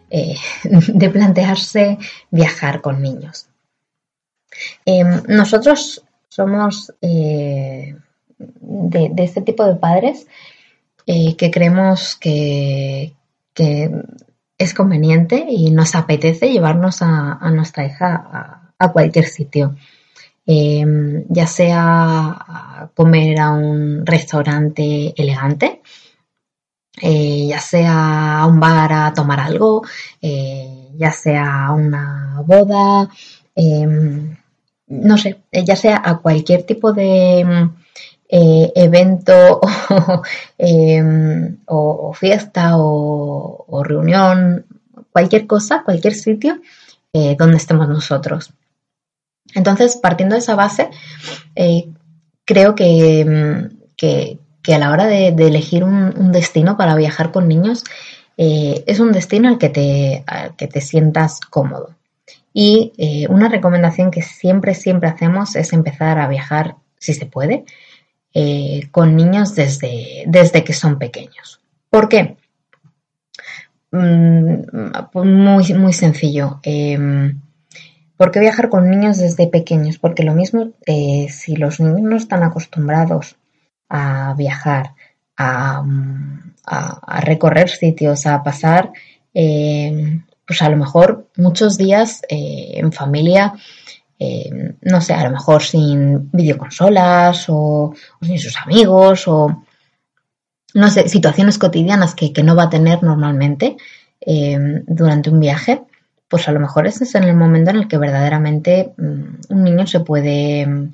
eh, 0.10 0.36
de 0.64 1.10
plantearse 1.10 1.98
viajar 2.32 2.82
con 2.82 3.02
niños. 3.02 3.48
Eh, 4.86 5.04
nosotros 5.28 6.04
somos 6.30 6.94
eh, 7.02 7.96
de, 8.38 9.10
de 9.12 9.24
este 9.24 9.42
tipo 9.42 9.66
de 9.66 9.76
padres 9.76 10.28
eh, 11.06 11.36
que 11.36 11.52
creemos 11.52 12.16
que, 12.16 13.14
que 13.54 13.92
es 14.58 14.74
conveniente 14.74 15.46
y 15.50 15.72
nos 15.72 15.96
apetece 15.96 16.52
llevarnos 16.52 17.02
a, 17.02 17.34
a 17.34 17.52
nuestra 17.52 17.86
hija 17.86 18.64
a 18.78 18.92
cualquier 18.92 19.26
sitio. 19.26 19.76
Eh, 20.46 21.26
ya 21.30 21.48
sea 21.48 22.90
comer 22.96 23.40
a 23.40 23.52
un 23.52 24.06
restaurante 24.06 25.14
elegante, 25.16 25.82
eh, 27.02 27.48
ya 27.50 27.60
sea 27.60 28.42
a 28.42 28.48
un 28.48 28.60
bar 28.60 28.92
a 28.94 29.14
tomar 29.14 29.40
algo, 29.40 29.84
eh, 30.22 30.90
ya 30.96 31.12
sea 31.12 31.68
a 31.68 31.74
una 31.74 32.42
boda, 32.46 33.10
eh, 33.56 33.88
no 34.88 35.18
sé, 35.18 35.42
eh, 35.52 35.64
ya 35.66 35.76
sea 35.76 36.02
a 36.04 36.18
cualquier 36.20 36.64
tipo 36.64 36.94
de 36.94 37.70
eh, 38.30 38.72
evento 38.76 39.62
o, 39.90 40.22
em, 40.58 41.58
fiesta 42.14 42.78
o, 42.78 43.66
o 43.68 43.84
reunión, 43.84 44.66
cualquier 45.12 45.48
cosa, 45.48 45.84
cualquier 45.84 46.14
sitio 46.14 46.62
donde 47.38 47.58
estemos 47.58 47.88
nosotros. 47.88 48.54
Entonces, 49.56 49.98
partiendo 49.98 50.36
de 50.36 50.40
esa 50.40 50.56
base, 50.56 50.90
eh, 51.56 51.90
creo 52.46 52.76
que, 52.76 53.26
mm, 53.26 53.78
que- 53.98 54.40
que 54.62 54.74
a 54.74 54.80
la 54.80 54.92
hora 54.92 55.06
de, 55.08 55.28
elegir 55.28 55.84
un, 55.84 56.32
destino 56.32 56.78
para 56.78 56.96
viajar 56.96 57.32
con 57.32 57.48
niños, 57.48 57.84
eh, 58.38 58.84
es 58.88 59.00
un 59.00 59.12
destino 59.12 59.50
al 59.50 59.58
que 59.58 59.70
te, 59.70 60.24
que 60.58 60.68
te 60.68 60.82
sientas 60.82 61.40
cómodo. 61.42 61.96
Y 62.54 62.94
eh, 62.98 63.28
una 63.30 63.50
recomendación 63.50 64.10
que 64.12 64.22
siempre, 64.22 64.74
siempre 64.74 65.10
hacemos 65.10 65.56
es 65.56 65.74
empezar 65.74 66.18
a 66.20 66.28
viajar, 66.28 66.76
si 66.98 67.14
se 67.14 67.26
puede, 67.26 67.66
con 68.92 69.16
niños 69.16 69.54
desde, 69.54 70.24
desde 70.26 70.64
que 70.64 70.74
son 70.74 70.98
pequeños. 70.98 71.62
¿Por 71.90 72.10
qué? 72.10 72.36
Mm, 73.92 74.64
muy, 75.24 75.74
muy 75.76 75.94
sencillo. 75.94 76.60
Em, 76.64 77.40
¿Por 78.24 78.32
qué 78.32 78.40
viajar 78.40 78.70
con 78.70 78.90
niños 78.90 79.18
desde 79.18 79.48
pequeños? 79.48 79.98
Porque 80.00 80.24
lo 80.24 80.34
mismo, 80.34 80.70
eh, 80.86 81.28
si 81.30 81.58
los 81.58 81.82
niños 81.82 82.04
no 82.04 82.16
están 82.16 82.42
acostumbrados 82.42 83.36
a 83.90 84.34
viajar, 84.38 84.94
a, 85.36 85.84
recorrer 87.20 87.68
sitios, 87.68 88.26
a 88.26 88.42
pasar, 88.42 88.94
eh, 89.34 90.22
pues 90.48 90.62
a 90.62 90.70
lo 90.70 90.78
mejor 90.78 91.28
muchos 91.36 91.78
días 91.78 92.22
eh, 92.30 92.76
en 92.76 92.94
familia, 92.94 93.56
no 94.80 95.02
sé, 95.02 95.14
a 95.16 95.26
lo 95.26 95.32
mejor 95.32 95.62
sin 95.62 96.32
videoconsolas 96.32 97.50
o, 97.50 97.94
o 98.22 98.26
sin 98.26 98.40
sus 98.40 98.56
amigos 98.56 99.28
o 99.28 99.66
no 100.76 100.90
sé, 100.90 101.10
situaciones 101.10 101.58
cotidianas 101.58 102.16
que, 102.16 102.32
que 102.32 102.42
no 102.42 102.56
va 102.56 102.64
a 102.64 102.70
tener 102.70 103.04
normalmente 103.04 103.76
durante 104.88 105.30
un 105.30 105.42
viaje, 105.42 105.82
pues 106.34 106.48
a 106.48 106.52
lo 106.52 106.60
mejor 106.60 106.88
ese 106.88 107.04
es 107.04 107.14
en 107.14 107.26
el 107.26 107.36
momento 107.36 107.70
en 107.70 107.76
el 107.76 107.88
que 107.88 108.00
verdaderamente 108.00 108.92
mm, 108.98 109.54
un 109.54 109.64
niño 109.64 109.86
se 109.86 110.00
puede, 110.00 110.90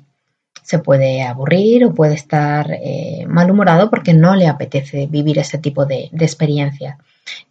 se 0.62 0.80
puede 0.80 1.22
aburrir 1.22 1.86
o 1.86 1.94
puede 1.94 2.12
estar 2.12 2.70
eh, 2.70 3.24
malhumorado 3.26 3.88
porque 3.88 4.12
no 4.12 4.36
le 4.36 4.48
apetece 4.48 5.06
vivir 5.06 5.38
ese 5.38 5.56
tipo 5.56 5.86
de, 5.86 6.10
experiencia. 6.12 6.98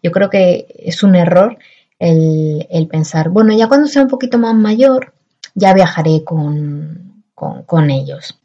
Yo 0.03 0.11
creo 0.11 0.29
que 0.29 0.67
es 0.77 1.01
un 1.01 1.15
error 1.15 1.57
el, 1.97 2.67
el 2.69 2.87
pensar, 2.87 3.29
bueno, 3.29 3.57
ya 3.57 3.67
cuando 3.67 3.87
sea 3.87 4.03
un 4.03 4.07
poquito 4.07 4.37
más 4.37 4.53
mayor, 4.53 5.13
ya 5.55 5.73
viajaré 5.73 6.23
con, 6.23 7.23
con, 7.33 7.63
con 7.63 7.89
ellos. 7.89 8.39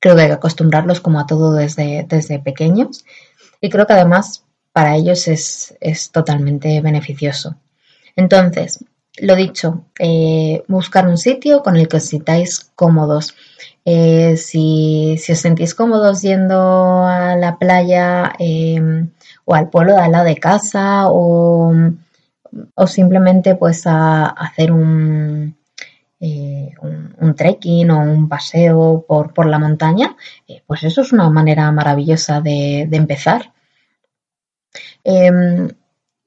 Creo 0.00 0.16
que 0.16 0.22
hay 0.22 0.28
que 0.28 0.32
acostumbrarlos 0.32 1.02
como 1.02 1.20
a 1.20 1.26
todo 1.26 1.52
desde, 1.52 2.06
desde 2.08 2.38
pequeños 2.38 3.04
y 3.60 3.68
creo 3.68 3.86
que 3.86 3.92
además 3.92 4.44
para 4.72 4.96
ellos 4.96 5.28
es, 5.28 5.76
es 5.78 6.10
totalmente 6.10 6.80
beneficioso. 6.80 7.56
Entonces, 8.16 8.84
lo 9.18 9.36
dicho, 9.36 9.86
eh, 9.98 10.62
buscar 10.68 11.06
un 11.06 11.18
sitio 11.18 11.62
con 11.62 11.76
el 11.76 11.88
que 11.88 11.98
os 11.98 12.04
sintáis 12.06 12.70
cómodos. 12.74 13.34
Eh, 13.84 14.36
si, 14.36 15.16
si 15.18 15.32
os 15.32 15.38
sentís 15.38 15.74
cómodos 15.74 16.22
yendo 16.22 17.04
a 17.06 17.36
la 17.36 17.56
playa 17.56 18.32
eh, 18.38 19.06
o 19.44 19.54
al 19.54 19.70
pueblo 19.70 19.94
de 19.94 20.00
al 20.00 20.12
lado 20.12 20.24
de 20.24 20.36
casa 20.36 21.08
o, 21.08 21.72
o 22.74 22.86
simplemente 22.86 23.54
pues 23.54 23.86
a, 23.86 24.26
hacer 24.26 24.72
un, 24.72 25.56
eh, 26.18 26.74
un, 26.82 27.14
un 27.20 27.34
trekking 27.34 27.90
o 27.90 28.00
un 28.00 28.28
paseo 28.28 29.04
por, 29.06 29.32
por 29.32 29.46
la 29.46 29.58
montaña, 29.58 30.16
pues 30.66 30.82
eso 30.82 31.02
es 31.02 31.12
una 31.12 31.30
manera 31.30 31.70
maravillosa 31.70 32.40
de, 32.40 32.86
de 32.88 32.96
empezar. 32.96 33.52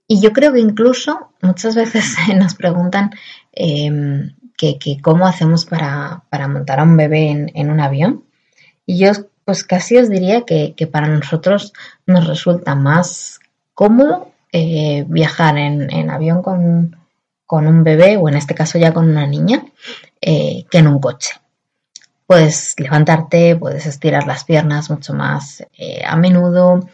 Em, 0.10 0.18
y 0.18 0.22
yo 0.22 0.34
creo 0.34 0.52
que 0.52 0.60
incluso 0.60 1.32
muchas 1.42 1.76
veces 1.76 2.16
nos 2.36 2.56
preguntan 2.56 3.12
em, 3.54 4.36
que, 4.58 4.78
cómo 5.02 5.28
hacemos 5.28 5.66
para, 5.66 6.24
para 6.30 6.48
montar 6.48 6.80
a 6.80 6.84
un 6.84 6.98
bebé 6.98 7.52
en, 7.54 7.70
un 7.70 7.80
avión. 7.80 8.26
Y 8.86 8.98
yo 8.98 9.12
pues 9.46 9.64
casi 9.64 9.98
os 9.98 10.10
diría 10.10 10.44
que, 10.46 10.74
que 10.76 10.86
para 10.86 11.08
nosotros 11.08 11.74
nos 12.06 12.28
resulta 12.28 12.76
más 12.76 13.40
cómodo 13.74 14.32
eh, 14.52 15.06
viajar 15.08 15.58
en, 15.58 16.10
avión 16.10 16.42
con, 16.42 16.98
con 17.46 17.68
un 17.68 17.84
bebé 17.84 18.18
o 18.18 18.30
en 18.30 18.36
este 18.36 18.54
caso 18.54 18.78
ya 18.78 18.94
con 18.94 19.10
una 19.10 19.26
niña 19.26 19.64
eh, 20.22 20.66
que 20.70 20.80
en 20.80 20.88
un 20.88 21.00
coche. 21.00 21.32
Puedes 22.28 22.76
levantarte, 22.78 23.56
puedes 23.56 23.88
estirar 23.88 24.28
las 24.28 24.44
piernas 24.44 24.90
mucho 24.90 25.14
más 25.14 25.64
eh, 25.78 26.04
a 26.06 26.16
menudo. 26.16 26.88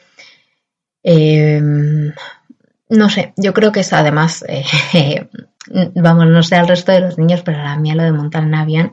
No 2.89 3.09
sé, 3.09 3.33
yo 3.35 3.53
creo 3.53 3.71
que 3.71 3.79
es 3.79 3.93
además, 3.93 4.45
eh, 4.93 5.27
vamos, 5.95 6.27
no 6.27 6.43
sé 6.43 6.55
al 6.55 6.67
resto 6.67 6.91
de 6.91 7.01
los 7.01 7.17
niños, 7.17 7.41
pero 7.43 7.59
a 7.59 7.63
la 7.63 7.77
mía 7.77 7.95
lo 7.95 8.03
de 8.03 8.11
montar 8.11 8.43
en 8.43 8.55
avión 8.55 8.91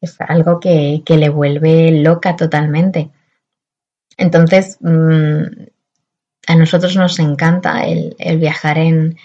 es 0.00 0.16
algo 0.20 0.60
que, 0.60 1.02
que 1.04 1.16
le 1.16 1.28
vuelve 1.28 1.90
loca 1.90 2.36
totalmente. 2.36 3.10
Entonces, 4.16 4.78
mmm, 4.80 5.42
a 6.46 6.54
nosotros 6.54 6.96
nos 6.96 7.18
encanta 7.18 7.84
el, 7.84 8.16
el 8.18 8.38
viajar 8.38 8.78
en, 8.78 9.16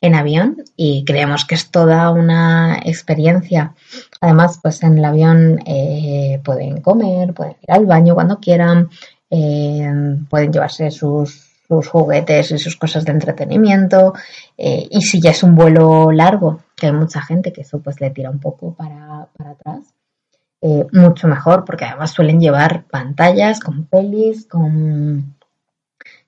en, 0.00 0.14
avión 0.14 0.64
y 0.76 1.04
creemos 1.04 1.44
que 1.44 1.56
es 1.56 1.70
toda 1.70 2.10
una 2.10 2.78
experiencia. 2.84 3.74
Además, 4.20 4.60
pues 4.62 4.82
en 4.82 4.98
el 4.98 5.04
avión 5.04 5.60
eh, 5.66 6.40
pueden 6.44 6.80
comer, 6.80 7.34
pueden 7.34 7.56
ir 7.62 7.70
al 7.70 7.86
baño 7.86 8.14
cuando 8.14 8.38
quieran, 8.38 8.88
eh, 9.30 9.90
pueden 10.30 10.52
llevarse 10.52 10.90
sus, 10.90 11.47
sus, 11.68 11.88
juguetes 11.88 12.50
y 12.50 12.58
sus 12.58 12.76
cosas 12.76 13.04
de 13.04 13.12
entretenimiento. 13.12 14.14
Eh, 14.56 14.88
y 14.90 15.02
si 15.02 15.20
ya 15.20 15.30
es 15.30 15.42
un 15.42 15.54
vuelo 15.54 16.10
largo, 16.10 16.60
que 16.74 16.86
hay 16.86 16.92
mucha 16.92 17.20
gente 17.20 17.52
que 17.52 17.62
eso 17.62 17.80
pues 17.80 18.00
le 18.00 18.10
tira 18.10 18.30
un 18.30 18.40
poco 18.40 18.74
para, 18.74 19.28
para 19.36 19.50
atrás, 19.50 19.94
eh, 20.60 20.86
mucho 20.92 21.28
mejor, 21.28 21.64
porque 21.64 21.84
además 21.84 22.10
suelen 22.10 22.40
llevar 22.40 22.84
pantallas 22.84 23.60
con 23.60 23.84
pelis, 23.86 24.46
con, 24.46 25.36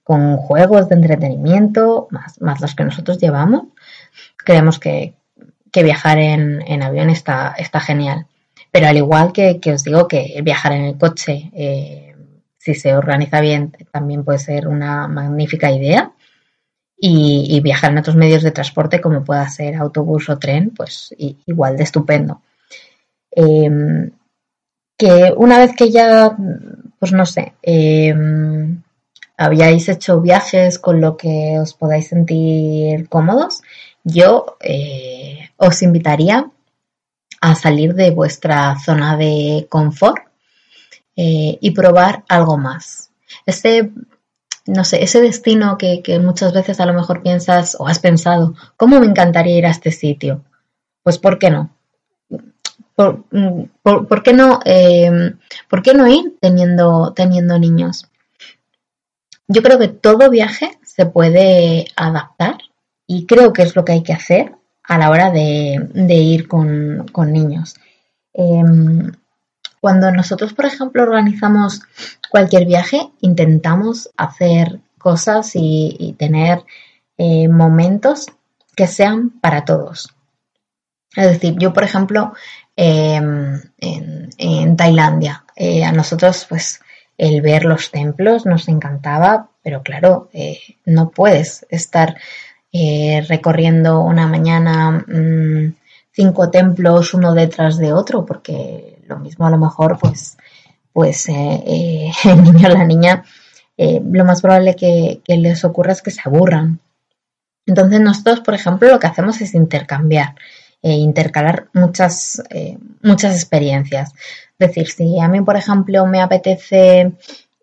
con 0.05 0.37
juegos 0.37 0.89
de 0.89 0.95
entretenimiento, 0.97 2.07
más, 2.11 2.41
más, 2.41 2.61
los 2.61 2.75
que 2.75 2.85
nosotros 2.85 3.19
llevamos. 3.19 3.65
Creemos 4.37 4.79
que, 4.79 5.15
que 5.73 5.83
viajar 5.83 6.19
en, 6.19 6.63
en, 6.67 6.83
avión 6.83 7.11
está, 7.11 7.55
está 7.59 7.81
genial. 7.81 8.27
Pero 8.71 8.87
al 8.87 8.97
igual 8.97 9.33
que, 9.33 9.59
que, 9.59 9.73
os 9.73 9.83
digo 9.83 10.07
que 10.07 10.41
viajar 10.45 10.73
en 10.73 10.85
el 10.85 10.99
coche, 10.99 11.51
eh, 11.55 12.10
si 12.61 12.75
se 12.75 12.95
organiza 12.95 13.41
bien, 13.41 13.73
también 13.91 14.23
puede 14.23 14.39
ser 14.39 14.69
una 14.69 15.09
magnífica 15.09 15.73
idea. 15.73 16.13
Y, 17.03 17.59
viajar 17.63 17.93
en 17.93 17.99
otros 17.99 18.15
medios 18.15 18.43
de 18.43 18.51
transporte, 18.51 19.01
como 19.01 19.25
pueda 19.25 19.49
ser 19.49 19.77
autobús 19.77 20.29
o 20.29 20.39
tren, 20.39 20.71
pues 20.77 21.15
igual 21.47 21.79
de 21.79 21.85
estupendo. 21.85 22.43
Eh, 23.35 24.11
que 24.99 25.33
una 25.35 25.59
vez 25.59 25.75
que 25.75 25.91
ya, 25.91 26.37
pues 26.99 27.13
no 27.13 27.25
sé, 27.25 27.55
eh, 27.63 28.15
habíais 29.39 29.89
hecho 29.89 30.21
viajes 30.21 30.79
con 30.79 31.01
lo 31.01 31.17
que 31.17 31.59
os 31.59 31.73
podáis 31.73 32.09
sentir 32.09 33.09
cómodos, 33.09 33.63
yo 34.05 34.59
eh, 34.61 35.49
os 35.57 35.83
invitaría 35.83 36.51
a 37.41 37.55
salir 37.55 37.95
de 37.95 38.11
vuestra 38.11 38.79
zona 38.79 39.17
de 39.17 39.67
confort 39.71 40.30
eh, 41.23 41.59
y 41.61 41.71
probar 41.73 42.25
algo 42.29 42.57
más. 42.57 43.11
Ese, 43.47 43.91
no 44.67 44.85
sé, 44.85 45.03
ese 45.03 45.21
destino 45.21 45.77
que, 45.77 46.03
que, 46.03 46.19
muchas 46.19 46.53
veces 46.53 46.81
a 46.81 46.87
lo 46.87 46.95
mejor 46.95 47.23
piensas 47.23 47.77
o 47.79 47.87
has 47.87 47.99
pensado, 47.99 48.55
¿cómo 48.77 48.99
me 49.01 49.07
encantaría 49.07 49.59
ir 49.59 49.67
a 49.67 49.71
este 49.71 49.91
sitio? 49.93 50.43
Pues 51.03 51.19
¿por 51.19 51.39
qué 51.39 51.51
no? 51.51 51.71
¿por, 52.95 53.25
mm, 53.31 53.65
por- 53.83 54.07
por 54.09 54.23
qué 54.23 54.33
no, 54.33 54.61
eh, 54.65 55.35
¿por 55.69 55.83
qué 55.83 55.95
no 55.95 56.07
ir 56.09 56.37
teniendo, 56.41 57.13
teniendo 57.15 57.59
niños? 57.59 58.07
Yo 59.49 59.63
creo 59.63 59.79
que 59.79 59.89
todo 59.89 60.31
viaje 60.31 60.79
se 60.85 61.07
puede 61.07 61.87
adaptar 61.97 62.59
y 63.07 63.27
creo 63.27 63.53
que 63.53 63.63
es 63.63 63.75
lo 63.77 63.85
que 63.85 63.93
hay 63.93 64.03
que 64.03 64.13
hacer 64.13 64.55
a 64.85 64.99
la 64.99 65.11
hora 65.11 65.31
de, 65.31 65.89
de 65.95 66.15
ir 66.15 66.47
con, 66.49 67.09
con 67.13 67.33
niños. 67.33 67.75
Em, 68.33 69.13
cuando 69.81 70.13
nosotros, 70.13 70.53
por 70.53 70.67
ejemplo, 70.67 71.03
organizamos 71.03 71.83
cualquier 72.31 72.67
viaje, 72.67 73.11
intentamos 73.21 74.11
hacer 74.17 74.81
cosas 74.99 75.53
y, 75.55 76.15
tener 76.19 76.65
eh, 77.17 77.49
momentos 77.49 78.27
que 78.77 78.87
sean 78.87 79.31
para 79.41 79.65
todos. 79.65 80.15
Es 81.17 81.27
decir, 81.27 81.57
yo, 81.59 81.73
por 81.73 81.83
ejemplo, 81.83 82.35
em, 82.77 83.61
en, 83.79 84.77
Tailandia, 84.77 85.45
eh, 85.57 85.83
a 85.85 85.93
nosotros, 85.93 86.47
pues, 86.49 86.81
el 87.17 87.41
ver 87.43 87.65
los 87.65 87.91
templos 87.91 88.47
nos 88.47 88.69
encantaba, 88.69 89.49
pero 89.63 89.83
claro, 89.83 90.31
eh, 90.33 90.59
no 90.87 91.11
puedes 91.11 91.67
estar 91.71 92.17
recorriendo 93.29 94.01
una 94.01 94.29
mañana 94.29 95.05
mm, 95.05 95.75
cinco 96.13 96.51
templos 96.51 97.15
uno 97.15 97.35
detrás 97.35 97.79
de 97.79 97.93
otro, 97.93 98.25
porque 98.25 99.00
lo 99.11 99.19
mismo 99.19 99.47
a 99.47 99.51
lo 99.51 99.59
mejor, 99.59 99.99
pues, 100.01 100.39
pues 100.93 101.29
eh, 101.29 101.63
eh, 101.67 102.13
el 102.25 102.43
niño 102.43 102.69
o 102.69 102.73
la 102.73 102.85
niña, 102.85 103.25
eh, 103.77 104.01
lo 104.05 104.25
más 104.25 104.43
probable 104.43 104.77
que, 104.77 105.21
les 105.27 105.65
ocurra 105.65 105.93
es 105.93 106.03
que 106.03 106.11
se 106.11 106.23
aburran. 106.25 106.81
Entonces 107.67 108.01
nosotros, 108.01 108.41
por 108.41 108.55
ejemplo, 108.55 108.89
lo 108.91 108.99
que 108.99 109.07
hacemos 109.07 109.41
es 109.41 109.55
intercambiar, 109.55 110.35
eh, 110.83 110.93
intercalar 110.93 111.69
muchas, 111.75 112.43
muchas 113.03 113.35
experiencias. 113.35 114.13
Es 114.59 114.69
decir, 114.69 114.89
si 114.89 115.21
a 115.21 115.29
mí, 115.29 115.41
por 115.43 115.57
ejemplo, 115.57 116.07
me 116.07 116.21
apetece 116.21 117.13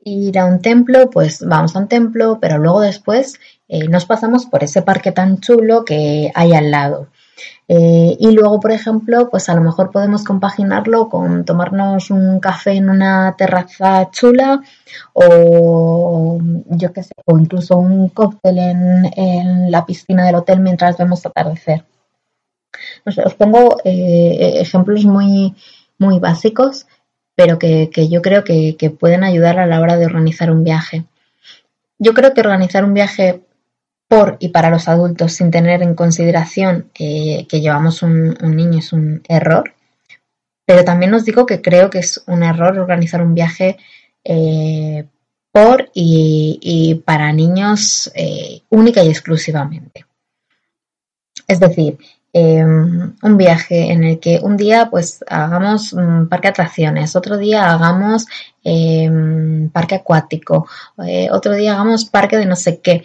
ir 0.03 0.39
a 0.39 0.45
un 0.45 0.61
templo, 0.61 1.09
pues 1.09 1.45
vamos 1.45 1.75
a 1.75 1.79
un 1.79 1.87
templo, 1.87 2.37
pero 2.39 2.57
luego 2.57 2.81
después 2.81 3.39
nos 3.89 4.05
pasamos 4.05 4.45
por 4.45 4.63
ese 4.63 4.81
parque 4.81 5.11
tan 5.11 5.39
chulo 5.39 5.83
que 5.83 6.31
hay 6.33 6.53
al 6.53 6.71
lado. 6.71 7.09
Eh, 7.67 8.15
y 8.19 8.31
luego, 8.31 8.59
por 8.59 8.71
ejemplo, 8.71 9.29
pues 9.29 9.49
a 9.49 9.55
lo 9.55 9.61
mejor 9.61 9.91
podemos 9.91 10.23
compaginarlo 10.23 11.09
con 11.09 11.45
tomarnos 11.45 12.09
un 12.11 12.39
café 12.39 12.71
en 12.71 12.89
una 12.89 13.35
terraza 13.37 14.09
chula 14.11 14.61
o 15.13 16.39
yo 16.69 16.93
qué 16.93 17.03
sé, 17.03 17.13
o 17.25 17.37
incluso 17.37 17.77
un 17.77 18.09
cóctel 18.09 18.57
en, 18.59 19.11
en 19.15 19.71
la 19.71 19.85
piscina 19.85 20.25
del 20.25 20.35
hotel 20.35 20.61
mientras 20.61 20.97
vemos 20.97 21.25
atardecer. 21.25 21.83
Os 23.05 23.33
pongo 23.35 23.77
eh, 23.83 24.59
ejemplos 24.61 25.05
muy, 25.05 25.55
muy 25.97 26.19
básicos, 26.19 26.85
pero 27.35 27.59
que, 27.59 27.89
que 27.89 28.07
yo 28.09 28.21
creo 28.21 28.43
que, 28.43 28.75
que 28.77 28.89
pueden 28.89 29.23
ayudar 29.23 29.59
a 29.59 29.67
la 29.67 29.79
hora 29.79 29.97
de 29.97 30.05
organizar 30.05 30.51
un 30.51 30.63
viaje. 30.63 31.05
Yo 31.99 32.13
creo 32.13 32.33
que 32.33 32.41
organizar 32.41 32.83
un 32.83 32.93
viaje 32.93 33.41
por 34.07 34.37
y 34.39 34.49
para 34.49 34.69
los 34.69 34.87
adultos 34.87 35.33
sin 35.33 35.51
tener 35.51 35.81
en 35.81 35.95
consideración 35.95 36.89
eh, 36.97 37.45
que 37.49 37.61
llevamos 37.61 38.01
un, 38.01 38.35
niño 38.41 38.79
es 38.79 38.93
un 38.93 39.21
error, 39.27 39.73
pero 40.65 40.83
también 40.83 41.13
os 41.13 41.25
digo 41.25 41.45
que 41.45 41.61
creo 41.61 41.89
que 41.89 41.99
es 41.99 42.23
un 42.27 42.43
error 42.43 42.77
organizar 42.79 43.21
un 43.21 43.33
viaje 43.33 43.77
eh, 44.23 45.05
por 45.57 45.89
y, 45.93 47.01
para 47.03 47.33
niños 47.33 48.11
eh, 48.13 48.61
única 48.69 49.03
y 49.03 49.09
exclusivamente. 49.09 50.05
Es 51.47 51.59
decir, 51.59 51.97
eh, 52.31 52.63
un 52.63 53.37
viaje 53.37 53.91
en 53.91 54.03
el 54.03 54.19
que 54.19 54.39
un 54.39 54.55
día 54.55 54.89
pues 54.91 55.23
hagamos 55.27 55.93
mm, 55.93 56.27
parque 56.27 56.49
de 56.49 56.51
atracciones, 56.51 57.15
otro 57.15 57.37
día 57.37 57.71
hagamos 57.71 58.27
eh, 58.63 59.09
parque 59.73 59.95
acuático, 59.95 60.67
otro 61.31 61.53
día 61.53 61.73
hagamos 61.73 62.05
parque 62.05 62.37
de 62.37 62.45
no 62.45 62.55
sé 62.55 62.79
qué. 62.79 63.03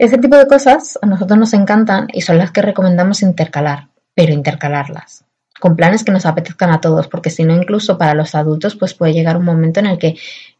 Ese 0.00 0.16
tipo 0.16 0.34
de 0.34 0.46
cosas 0.46 0.98
a 1.02 1.06
nosotros 1.06 1.38
nos 1.38 1.52
encantan 1.52 2.08
y 2.10 2.22
son 2.22 2.38
las 2.38 2.52
que 2.52 2.62
recomendamos 2.62 3.20
intercalar, 3.20 3.88
pero 4.14 4.32
intercalarlas 4.32 5.26
con 5.60 5.76
planes 5.76 6.04
que 6.04 6.10
nos 6.10 6.24
apetezcan 6.24 6.70
a 6.70 6.80
todos, 6.80 7.06
porque 7.06 7.28
si 7.28 7.44
no, 7.44 7.54
incluso 7.54 7.98
para 7.98 8.14
los 8.14 8.34
adultos, 8.34 8.76
pues 8.76 8.94
puede 8.94 9.12
llegar 9.12 9.36
un 9.36 9.44
momento 9.44 9.80
en 9.80 9.86
el 9.86 9.98
que 9.98 10.16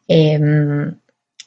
eh, 0.09 0.92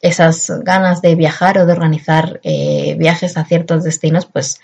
esas 0.01 0.51
ganas 0.63 1.03
de 1.03 1.13
viajar 1.13 1.60
o 1.60 1.67
de 1.67 1.71
organizar 1.71 2.39
eh, 2.41 2.95
viajes 2.97 3.38
a 3.38 3.45
ciertos 3.45 3.84
destinos, 3.84 4.25
pues 4.25 4.60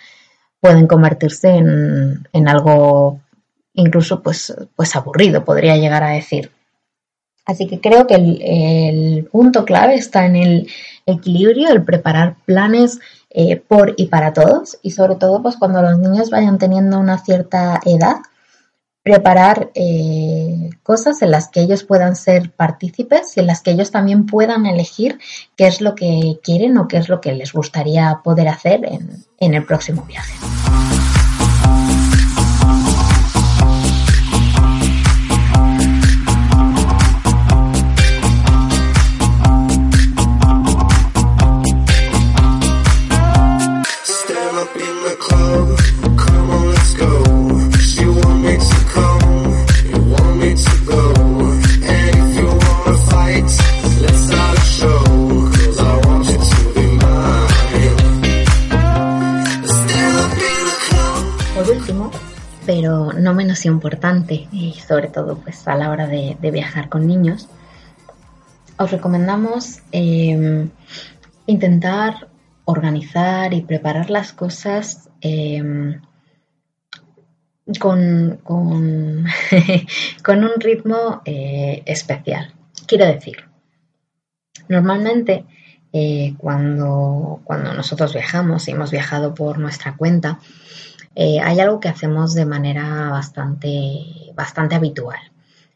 pueden 0.59 0.87
convertirse 0.87 1.49
en, 1.49 2.27
en 2.33 2.49
algo 2.49 3.21
incluso 3.75 4.23
pues, 4.23 4.55
pues 4.75 4.95
aburrido, 4.95 5.45
podría 5.45 5.77
llegar 5.77 6.01
a 6.01 6.13
decir. 6.13 6.49
Así 7.45 7.67
que 7.67 7.79
creo 7.79 8.07
que 8.07 8.15
el, 8.15 8.41
el 8.41 9.25
punto 9.25 9.65
clave 9.65 9.93
está 9.93 10.25
en 10.25 10.35
el 10.35 10.67
equilibrio, 11.05 11.69
el 11.69 11.83
preparar 11.83 12.37
planes 12.45 12.99
eh, 13.29 13.57
por 13.57 13.93
y 13.97 14.07
para 14.07 14.33
todos 14.33 14.77
y 14.81 14.91
sobre 14.91 15.15
todo 15.15 15.41
pues 15.41 15.55
cuando 15.57 15.81
los 15.81 15.99
niños 15.99 16.29
vayan 16.29 16.57
teniendo 16.57 16.99
una 16.99 17.17
cierta 17.19 17.79
edad, 17.85 18.17
preparar 19.03 19.71
eh, 19.75 20.69
cosas 20.83 21.21
en 21.21 21.31
las 21.31 21.49
que 21.49 21.61
ellos 21.61 21.83
puedan 21.83 22.15
ser 22.15 22.51
partícipes 22.51 23.37
y 23.37 23.39
en 23.39 23.47
las 23.47 23.61
que 23.61 23.71
ellos 23.71 23.91
también 23.91 24.25
puedan 24.25 24.65
elegir 24.65 25.19
qué 25.55 25.67
es 25.67 25.81
lo 25.81 25.95
que 25.95 26.39
quieren 26.43 26.77
o 26.77 26.87
qué 26.87 26.97
es 26.97 27.09
lo 27.09 27.21
que 27.21 27.33
les 27.33 27.53
gustaría 27.53 28.21
poder 28.23 28.47
hacer 28.47 28.85
en, 28.85 29.25
en 29.39 29.53
el 29.53 29.65
próximo 29.65 30.03
viaje. 30.03 30.33
Importante, 63.65 64.47
y 64.51 64.73
sobre 64.73 65.07
todo 65.07 65.37
pues 65.37 65.67
a 65.67 65.75
la 65.75 65.89
hora 65.89 66.07
de, 66.07 66.35
viajar 66.51 66.89
con 66.89 67.07
niños, 67.07 67.47
os 68.77 68.91
recomendamos 68.91 69.79
eh, 69.91 70.67
intentar 71.45 72.29
organizar 72.65 73.53
y 73.53 73.61
preparar 73.61 74.09
las 74.09 74.31
cosas 74.31 75.09
eh, 75.21 75.99
con, 77.79 78.39
con, 78.43 79.25
con 80.23 80.43
un 80.43 80.59
ritmo 80.59 81.21
eh, 81.25 81.83
especial. 81.85 82.53
Quiero 82.87 83.05
decir, 83.05 83.37
normalmente 84.67 85.45
eh, 85.91 86.35
cuando, 86.37 87.41
cuando 87.43 87.73
nosotros 87.73 88.13
viajamos 88.13 88.67
y 88.67 88.71
hemos 88.71 88.91
viajado 88.91 89.33
por 89.33 89.59
nuestra 89.59 89.95
cuenta, 89.95 90.39
eh, 91.21 91.41
hay 91.41 91.59
algo 91.59 91.81
que 91.81 91.89
hacemos 91.89 92.33
de 92.33 92.45
manera 92.45 93.09
bastante, 93.09 94.31
bastante 94.35 94.75
habitual. 94.75 95.19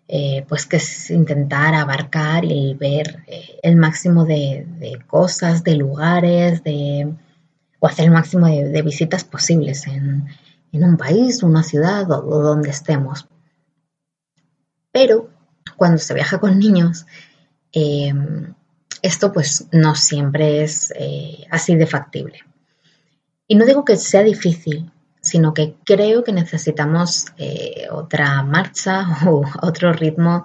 Eh, 0.07 0.45
pues 0.47 0.65
que 0.65 0.77
es 0.77 1.11
intentar 1.11 1.75
abarcar 1.75 2.45
y 2.45 2.73
ver 2.75 3.25
eh, 3.27 3.59
el 3.61 3.75
máximo 3.75 4.23
de, 4.23 4.65
cosas, 5.05 5.65
de 5.65 5.75
lugares, 5.75 6.63
de, 6.63 7.13
o 7.79 7.87
hacer 7.87 8.05
el 8.05 8.11
máximo 8.11 8.47
de, 8.47 8.81
visitas 8.83 9.25
posibles 9.25 9.85
en, 9.87 10.29
un 10.71 10.95
país, 10.95 11.43
una 11.43 11.63
ciudad 11.63 12.09
o, 12.09 12.21
donde 12.41 12.69
estemos. 12.69 13.27
Pero 14.93 15.29
cuando 15.75 15.97
se 15.97 16.13
viaja 16.13 16.39
con 16.39 16.57
niños, 16.57 17.05
eh, 17.73 18.13
esto 19.01 19.33
pues 19.33 19.67
no 19.73 19.93
siempre 19.95 20.63
es 20.63 20.93
así 21.51 21.75
de 21.75 21.85
factible. 21.85 22.39
Y 23.45 23.55
no 23.55 23.65
digo 23.65 23.83
que 23.83 23.97
sea 23.97 24.23
difícil, 24.23 24.92
sino 25.23 25.53
que 25.53 25.75
creo 25.85 26.23
que 26.23 26.33
necesitamos 26.33 27.27
eh, 27.37 27.87
otra 27.89 28.43
marcha 28.43 29.07
o 29.25 29.43
otro 29.61 29.93
ritmo 29.93 30.43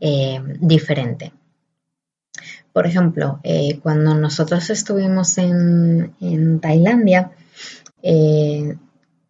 eh, 0.00 0.40
diferente. 0.60 1.32
Por 2.72 2.86
ejemplo, 2.86 3.40
eh, 3.42 3.80
cuando 3.82 4.14
nosotros 4.14 4.70
estuvimos 4.70 5.36
en, 5.38 6.14
en 6.20 6.60
Tailandia, 6.60 7.32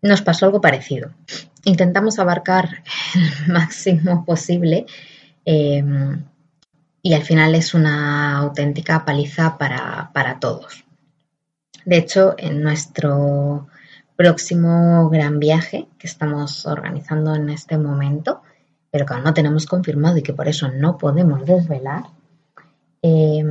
nos 0.03 0.23
pasó 0.23 0.47
algo 0.47 0.61
parecido. 0.61 1.11
Intentamos 1.65 2.19
abarcar 2.19 2.85
el 3.47 3.53
máximo 3.53 4.25
posible 4.27 4.85
y 7.03 7.15
al 7.15 7.23
final 7.23 7.55
es 7.55 7.73
una 7.73 8.37
auténtica 8.37 9.07
paliza 9.07 9.57
para, 9.57 10.11
para 10.13 10.39
todos. 10.39 10.85
De 11.87 11.97
hecho, 11.97 12.35
en 12.37 12.63
nuestro 12.63 13.67
próximo 14.21 15.09
gran 15.09 15.39
viaje 15.39 15.89
que 15.99 16.07
estamos 16.07 16.67
organizando 16.67 17.35
en 17.35 17.49
este 17.49 17.79
momento, 17.79 18.43
pero 18.91 19.07
que 19.07 19.15
aún 19.15 19.25
no 19.25 19.33
tenemos 19.33 19.65
confirmado 19.65 20.19
y 20.19 20.23
que 20.23 20.35
por 20.35 20.47
eso 20.47 20.69
no 20.69 20.99
podemos 20.99 21.47
desvelar, 21.47 22.03
eh, 23.01 23.43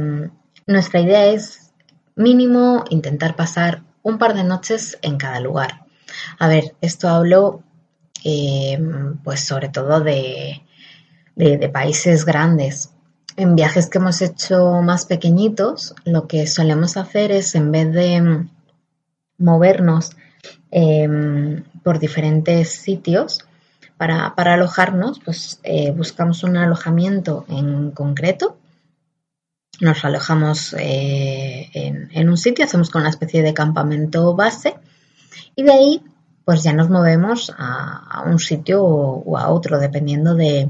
nuestra 0.67 0.99
idea 0.99 1.25
es 1.25 1.71
mínimo 2.15 2.83
intentar 2.91 3.35
pasar 3.35 3.81
un 4.03 4.19
par 4.19 4.35
de 4.35 4.43
noches 4.43 4.99
en 5.01 5.17
cada 5.17 5.39
lugar. 5.39 5.85
A 6.37 6.47
ver, 6.47 6.75
esto 6.81 7.09
hablo 7.09 7.63
eh, 8.23 8.77
pues 9.23 9.39
sobre 9.43 9.69
todo 9.69 10.01
de, 10.01 10.61
de- 11.35 11.69
países 11.69 12.25
grandes. 12.25 12.91
En 13.37 13.55
viajes 13.55 13.89
que 13.89 13.97
hemos 13.97 14.21
hecho 14.21 14.83
más 14.83 15.05
pequeñitos, 15.07 15.95
lo 16.05 16.27
que 16.27 16.45
solemos 16.45 16.95
hacer 16.95 17.31
es 17.31 17.55
en 17.55 17.71
vez 17.71 17.91
de 17.91 18.21
mm, 18.21 18.49
movernos 19.39 20.11
em, 20.71 21.63
por 21.83 21.99
diferentes 21.99 22.69
sitios 22.69 23.45
para, 23.97 24.35
para 24.35 24.53
alojarnos, 24.53 25.19
pues 25.23 25.59
eh, 25.63 25.91
buscamos 25.91 26.43
un 26.43 26.57
alojamiento 26.57 27.45
en 27.49 27.91
concreto. 27.91 28.57
Nos 29.81 30.03
alojamos 30.03 30.73
eh, 30.77 31.69
en, 31.73 32.29
un 32.29 32.37
sitio, 32.37 32.65
hacemos 32.65 32.89
con 32.89 33.01
una 33.01 33.09
especie 33.09 33.41
de 33.41 33.53
campamento 33.53 34.35
base 34.35 34.75
y 35.55 35.63
de 35.63 35.71
ahí 35.71 36.03
pues 36.43 36.63
ya 36.63 36.73
nos 36.73 36.89
movemos 36.89 37.53
a, 37.57 38.23
un 38.25 38.39
sitio 38.39 38.83
o, 38.83 39.23
o 39.23 39.37
a 39.37 39.49
otro, 39.49 39.79
dependiendo 39.79 40.33
de, 40.33 40.69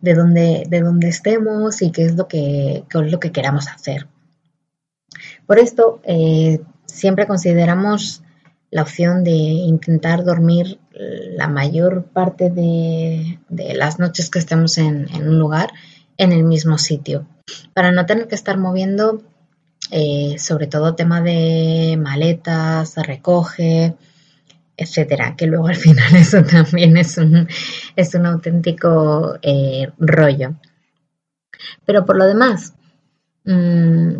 de, 0.00 0.14
dónde, 0.14 0.64
de 0.68 0.80
dónde 0.80 1.08
estemos 1.08 1.82
y 1.82 1.90
qué 1.90 2.04
es 2.04 2.16
lo 2.16 2.28
que, 2.28 2.84
qué 2.88 2.98
es 2.98 3.12
lo 3.12 3.20
que 3.20 3.32
queramos 3.32 3.68
hacer. 3.68 4.06
Por 5.46 5.58
esto, 5.58 6.00
eh, 6.04 6.60
siempre 6.86 7.26
consideramos 7.26 8.22
la 8.76 8.82
opción 8.82 9.24
de 9.24 9.30
intentar 9.30 10.22
dormir 10.22 10.78
la 10.92 11.48
mayor 11.48 12.04
parte 12.12 12.50
de, 12.50 13.38
las 13.48 13.98
noches 13.98 14.28
que 14.28 14.38
estemos 14.38 14.76
en, 14.76 15.08
en 15.14 15.30
un 15.30 15.38
lugar 15.38 15.70
en 16.18 16.32
el 16.32 16.44
mismo 16.44 16.76
sitio, 16.76 17.26
para 17.72 17.90
no 17.90 18.04
tener 18.04 18.28
que 18.28 18.34
estar 18.34 18.58
moviendo, 18.58 19.22
eh, 19.90 20.36
sobre 20.38 20.66
todo 20.66 20.94
tema 20.94 21.22
de 21.22 21.98
maletas, 21.98 22.96
recoge, 22.96 23.94
etcétera, 24.76 25.36
que 25.36 25.46
luego 25.46 25.68
al 25.68 25.76
final 25.86 26.14
eso 26.14 26.42
también 26.42 26.98
es 26.98 27.16
un, 27.16 27.48
es 27.96 28.14
un 28.14 28.26
auténtico 28.26 29.38
eh, 29.40 29.90
rollo. 29.98 30.56
Pero 31.86 32.04
por 32.04 32.16
lo 32.16 32.26
demás, 32.26 32.74
mm, 33.46 34.18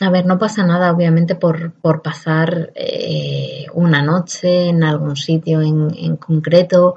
a 0.00 0.10
ver, 0.10 0.26
no 0.26 0.38
pasa 0.38 0.64
nada 0.64 0.92
obviamente 0.92 1.34
por, 1.34 1.72
por 1.72 2.02
pasar 2.02 2.72
eh, 2.74 3.66
una 3.74 4.02
noche 4.02 4.68
en 4.68 4.82
algún 4.82 5.16
sitio 5.16 5.60
en, 5.60 5.94
en 5.96 6.16
concreto 6.16 6.96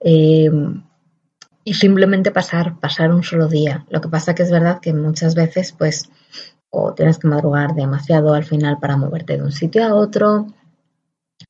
eh, 0.00 0.50
y 1.64 1.74
simplemente 1.74 2.30
pasar, 2.30 2.78
pasar 2.80 3.12
un 3.12 3.22
solo 3.22 3.48
día. 3.48 3.84
Lo 3.90 4.00
que 4.00 4.08
pasa 4.08 4.34
que 4.34 4.42
es 4.42 4.50
verdad 4.50 4.80
que 4.80 4.92
muchas 4.92 5.34
veces 5.34 5.72
pues 5.72 6.08
o 6.70 6.94
tienes 6.94 7.18
que 7.18 7.28
madrugar 7.28 7.74
demasiado 7.74 8.32
al 8.32 8.44
final 8.44 8.78
para 8.80 8.96
moverte 8.96 9.36
de 9.36 9.42
un 9.42 9.52
sitio 9.52 9.84
a 9.84 9.94
otro, 9.94 10.46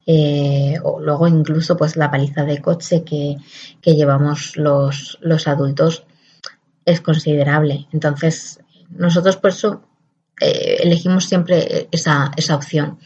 eh, 0.07 0.77
o 0.83 1.01
luego 1.01 1.29
incluso 1.29 1.77
pues 1.77 1.97
la 1.97 2.11
paliza 2.11 2.45
de 2.45 2.61
coche 2.61 3.05
que, 3.05 3.37
que 3.83 3.95
llevamos 3.95 4.57
los, 4.57 5.19
los 5.21 5.47
adultos 5.47 6.05
es 6.85 7.01
considerable. 7.01 7.87
Entonces, 7.93 8.61
nosotros 8.89 9.37
por 9.37 9.51
eso 9.51 9.83
eh, 10.41 10.79
elegimos 10.81 11.27
siempre 11.27 11.89
esa, 11.93 12.33
esa 12.37 12.55
opción. 12.55 12.99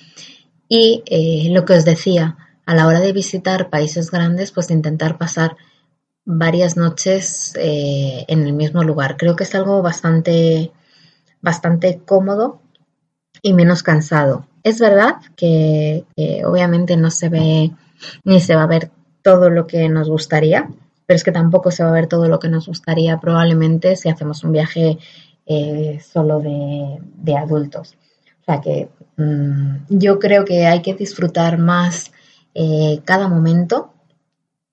Y 0.68 1.03
eh, 1.07 1.49
lo 1.51 1.64
que 1.64 1.75
os 1.75 1.85
decía, 1.85 2.37
a 2.64 2.75
la 2.75 2.87
hora 2.87 3.01
de 3.01 3.12
visitar 3.12 3.70
países 3.70 4.11
grandes, 4.11 4.53
pues 4.53 4.70
intentar 4.70 5.18
pasar 5.18 5.57
varias 6.25 6.77
noches 6.77 7.55
eh, 7.57 8.25
en 8.29 8.47
el 8.47 8.53
mismo 8.55 8.83
lugar. 8.83 9.16
Creo 9.16 9.37
que 9.37 9.44
es 9.44 9.55
algo 9.55 9.83
bastante, 9.83 10.73
bastante 11.42 12.01
cómodo 12.05 12.62
y 13.42 13.53
menos 13.53 13.83
cansado. 13.83 14.47
Es 14.62 14.79
verdad 14.79 15.16
que 15.37 16.05
obviamente 16.47 16.97
no 16.97 17.11
se 17.11 17.29
ve 17.29 17.73
ni 18.25 18.40
se 18.40 18.57
va 18.57 18.62
a 18.62 18.66
ver 18.66 18.90
todo 19.23 19.51
lo 19.51 19.66
que 19.66 19.88
nos 19.90 20.09
gustaría, 20.09 20.68
pero 21.07 21.16
es 21.16 21.25
que 21.25 21.33
tampoco 21.33 21.70
se 21.70 21.83
va 21.83 21.90
a 21.90 21.94
ver 21.94 22.07
todo 22.07 22.29
lo 22.29 22.38
que 22.38 22.49
nos 22.49 22.66
gustaría 22.66 23.18
probablemente 23.18 23.97
si 23.97 24.09
hacemos 24.09 24.44
un 24.44 24.53
viaje 24.53 24.99
eh, 25.47 26.01
solo 26.01 26.41
de, 26.41 27.37
adultos. 27.37 27.97
O 28.41 28.45
sea 28.45 28.61
que 28.61 28.89
mm, 29.17 29.87
yo 29.89 30.19
creo 30.19 30.45
que 30.45 30.67
hay 30.67 30.81
que 30.81 30.95
disfrutar 30.95 31.59
más 31.59 32.13
eh, 32.55 33.01
cada 33.05 33.29
momento. 33.29 33.93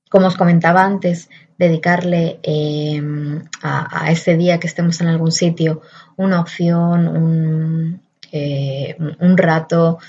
Como 0.09 0.27
os 0.27 0.37
comentaba 0.37 0.83
antes, 0.83 1.29
dedicarle 1.57 2.39
eh, 2.43 3.01
a, 3.61 4.11
ese 4.11 4.35
día 4.35 4.59
que 4.59 4.67
estemos 4.67 4.99
en 5.01 5.07
algún 5.07 5.31
sitio 5.31 5.81
una 6.17 6.41
opción, 6.41 7.07
un, 7.07 8.01
rato, 9.37 9.99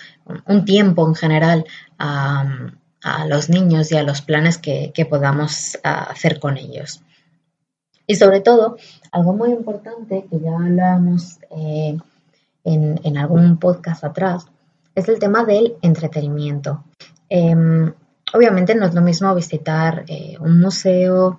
un 0.46 0.64
tiempo 0.64 1.06
en 1.06 1.14
general 1.14 1.64
a, 1.98 2.44
los 3.28 3.48
niños 3.48 3.90
y 3.90 3.96
a 3.96 4.02
los 4.02 4.22
planes 4.22 4.58
que, 4.58 5.06
podamos 5.08 5.78
hacer 5.82 6.40
con 6.40 6.56
ellos. 6.56 7.02
Y 8.06 8.16
sobre 8.16 8.40
todo, 8.40 8.76
algo 9.10 9.32
muy 9.32 9.50
importante 9.50 10.26
que 10.30 10.40
ya 10.40 10.54
hablábamos 10.54 11.38
eh, 11.50 11.96
en, 12.64 13.00
en 13.02 13.18
algún 13.18 13.58
podcast 13.58 14.04
atrás, 14.04 14.46
es 14.94 15.08
el 15.08 15.18
tema 15.18 15.44
del 15.44 15.76
entretenimiento. 15.82 16.84
Eh, 17.28 17.54
obviamente 18.34 18.74
no 18.74 18.86
es 18.86 18.94
lo 18.94 19.00
mismo 19.00 19.34
visitar 19.34 20.04
eh, 20.06 20.36
un 20.38 20.60
museo, 20.60 21.38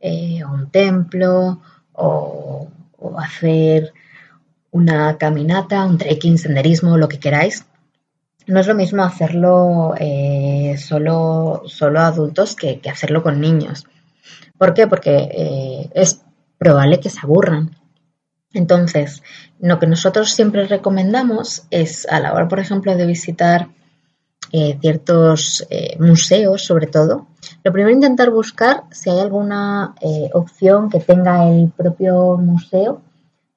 eh, 0.00 0.42
un 0.44 0.70
templo 0.70 1.60
o, 1.92 2.68
hacer 3.18 3.92
una 4.70 5.18
caminata, 5.18 5.84
un 5.84 5.98
trekking, 5.98 6.38
senderismo, 6.38 6.96
lo 6.96 7.08
que 7.08 7.18
queráis. 7.18 7.66
No 8.46 8.60
es 8.60 8.66
lo 8.66 8.74
mismo 8.74 9.02
hacerlo 9.02 9.94
solo, 10.78 11.62
solo 11.66 12.00
adultos 12.00 12.56
que, 12.56 12.80
que 12.80 12.90
hacerlo 12.90 13.22
con 13.22 13.40
niños. 13.40 13.86
¿Por 14.58 14.74
qué? 14.74 14.86
Porque 14.86 15.16
eh, 15.16 15.90
es 15.94 16.22
probable 16.58 17.00
que 17.00 17.10
se 17.10 17.20
aburran. 17.22 17.76
Entonces, 18.52 19.22
lo 19.58 19.78
que 19.78 19.86
nosotros 19.86 20.30
siempre 20.32 20.66
recomendamos 20.66 21.64
es 21.70 22.06
a 22.08 22.20
la 22.20 22.32
hora, 22.32 22.48
por 22.48 22.60
ejemplo, 22.60 22.96
de 22.96 23.06
visitar 23.06 23.68
eh, 24.52 24.78
ciertos 24.80 25.66
eh, 25.70 25.96
museos, 25.98 26.62
sobre 26.62 26.86
todo, 26.86 27.26
lo 27.64 27.72
primero 27.72 27.92
intentar 27.94 28.30
buscar 28.30 28.84
si 28.90 29.10
hay 29.10 29.18
alguna 29.18 29.94
opción 30.32 30.88
que 30.88 31.00
tenga 31.00 31.48
el 31.50 31.70
propio 31.70 32.36
museo 32.38 33.02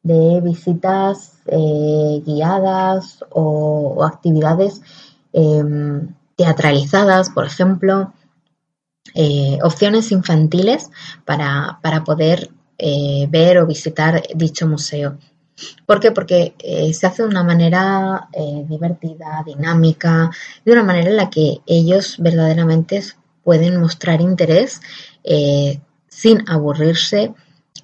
de 0.01 0.41
visitas 0.41 1.33
guiadas 1.45 3.23
o, 3.29 3.93
o 3.97 4.03
actividades 4.03 4.81
em, 5.31 6.15
teatralizadas, 6.35 7.29
por 7.29 7.45
ejemplo, 7.45 8.13
eh, 9.13 9.57
opciones 9.63 10.11
infantiles 10.11 10.89
para, 11.25 11.79
para 11.81 12.03
poder 12.03 12.49
eh, 12.77 13.27
ver 13.29 13.57
o 13.59 13.67
visitar 13.67 14.21
dicho 14.35 14.67
museo. 14.67 15.17
¿Por 15.87 15.99
qué? 15.99 16.11
Porque 16.11 16.53
eh, 16.59 16.93
se 16.93 17.07
hace 17.07 17.23
de 17.23 17.29
una 17.29 17.43
manera 17.43 18.29
divertida, 18.69 19.43
dinámica, 19.43 20.29
de 20.63 20.71
una 20.71 20.83
manera 20.83 21.09
en 21.09 21.17
la 21.17 21.31
que 21.31 21.61
ellos 21.65 22.17
verdaderamente 22.19 23.01
pueden 23.43 23.79
mostrar 23.79 24.21
interés 24.21 24.81
sin 26.07 26.47
aburrirse 26.47 27.33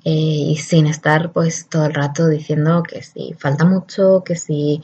y 0.03 0.57
sin 0.57 0.85
estar 0.85 1.31
pues 1.31 1.67
todo 1.67 1.85
el 1.85 1.93
rato 1.93 2.27
diciendo 2.27 2.83
que 2.83 3.01
si 3.01 3.33
falta 3.39 3.65
mucho, 3.65 4.23
que 4.23 4.35
si 4.35 4.81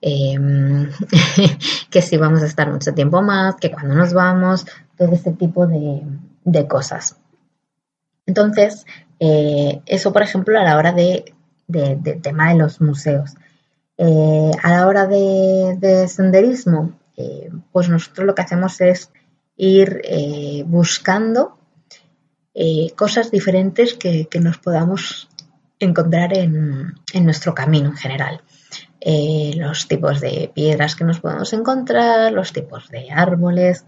em, 0.00 0.90
que 1.90 2.02
si 2.02 2.16
vamos 2.16 2.42
a 2.42 2.46
estar 2.46 2.70
mucho 2.70 2.94
tiempo 2.94 3.20
más, 3.20 3.56
que 3.56 3.70
cuando 3.72 3.94
nos 3.94 4.12
vamos, 4.12 4.64
todo 4.98 5.12
ese 5.12 5.32
tipo 5.32 5.66
de, 5.66 6.02
de 6.44 6.66
cosas. 6.66 7.16
Entonces, 8.26 8.84
eh, 9.20 9.80
eso 9.86 10.12
por 10.12 10.22
ejemplo 10.22 10.58
a 10.58 10.64
la 10.64 10.76
hora 10.76 10.92
de, 10.92 11.32
de- 11.66 11.96
tema 12.22 12.50
de 12.50 12.58
los 12.58 12.80
museos. 12.80 13.34
Eh, 13.96 14.50
a 14.62 14.70
la 14.70 14.86
hora 14.86 15.06
de, 15.06 15.76
de 15.78 16.06
senderismo, 16.08 16.92
eh, 17.16 17.50
pues 17.72 17.88
nosotros 17.88 18.26
lo 18.26 18.34
que 18.34 18.42
hacemos 18.42 18.80
es 18.80 19.10
ir 19.56 20.02
buscando 20.66 21.58
cosas 22.96 23.30
diferentes 23.30 23.94
que, 23.94 24.26
que 24.26 24.40
nos 24.40 24.58
podamos 24.58 25.28
encontrar 25.80 26.36
en, 26.36 26.94
en 27.12 27.24
nuestro 27.24 27.54
camino 27.54 27.88
en 27.90 27.96
general. 27.96 28.40
Los 29.56 29.86
tipos 29.88 30.20
de 30.20 30.50
piedras 30.54 30.94
que 30.96 31.04
nos 31.04 31.20
podemos 31.20 31.52
encontrar, 31.52 32.32
los 32.32 32.52
tipos 32.52 32.88
de 32.88 33.10
árboles. 33.10 33.84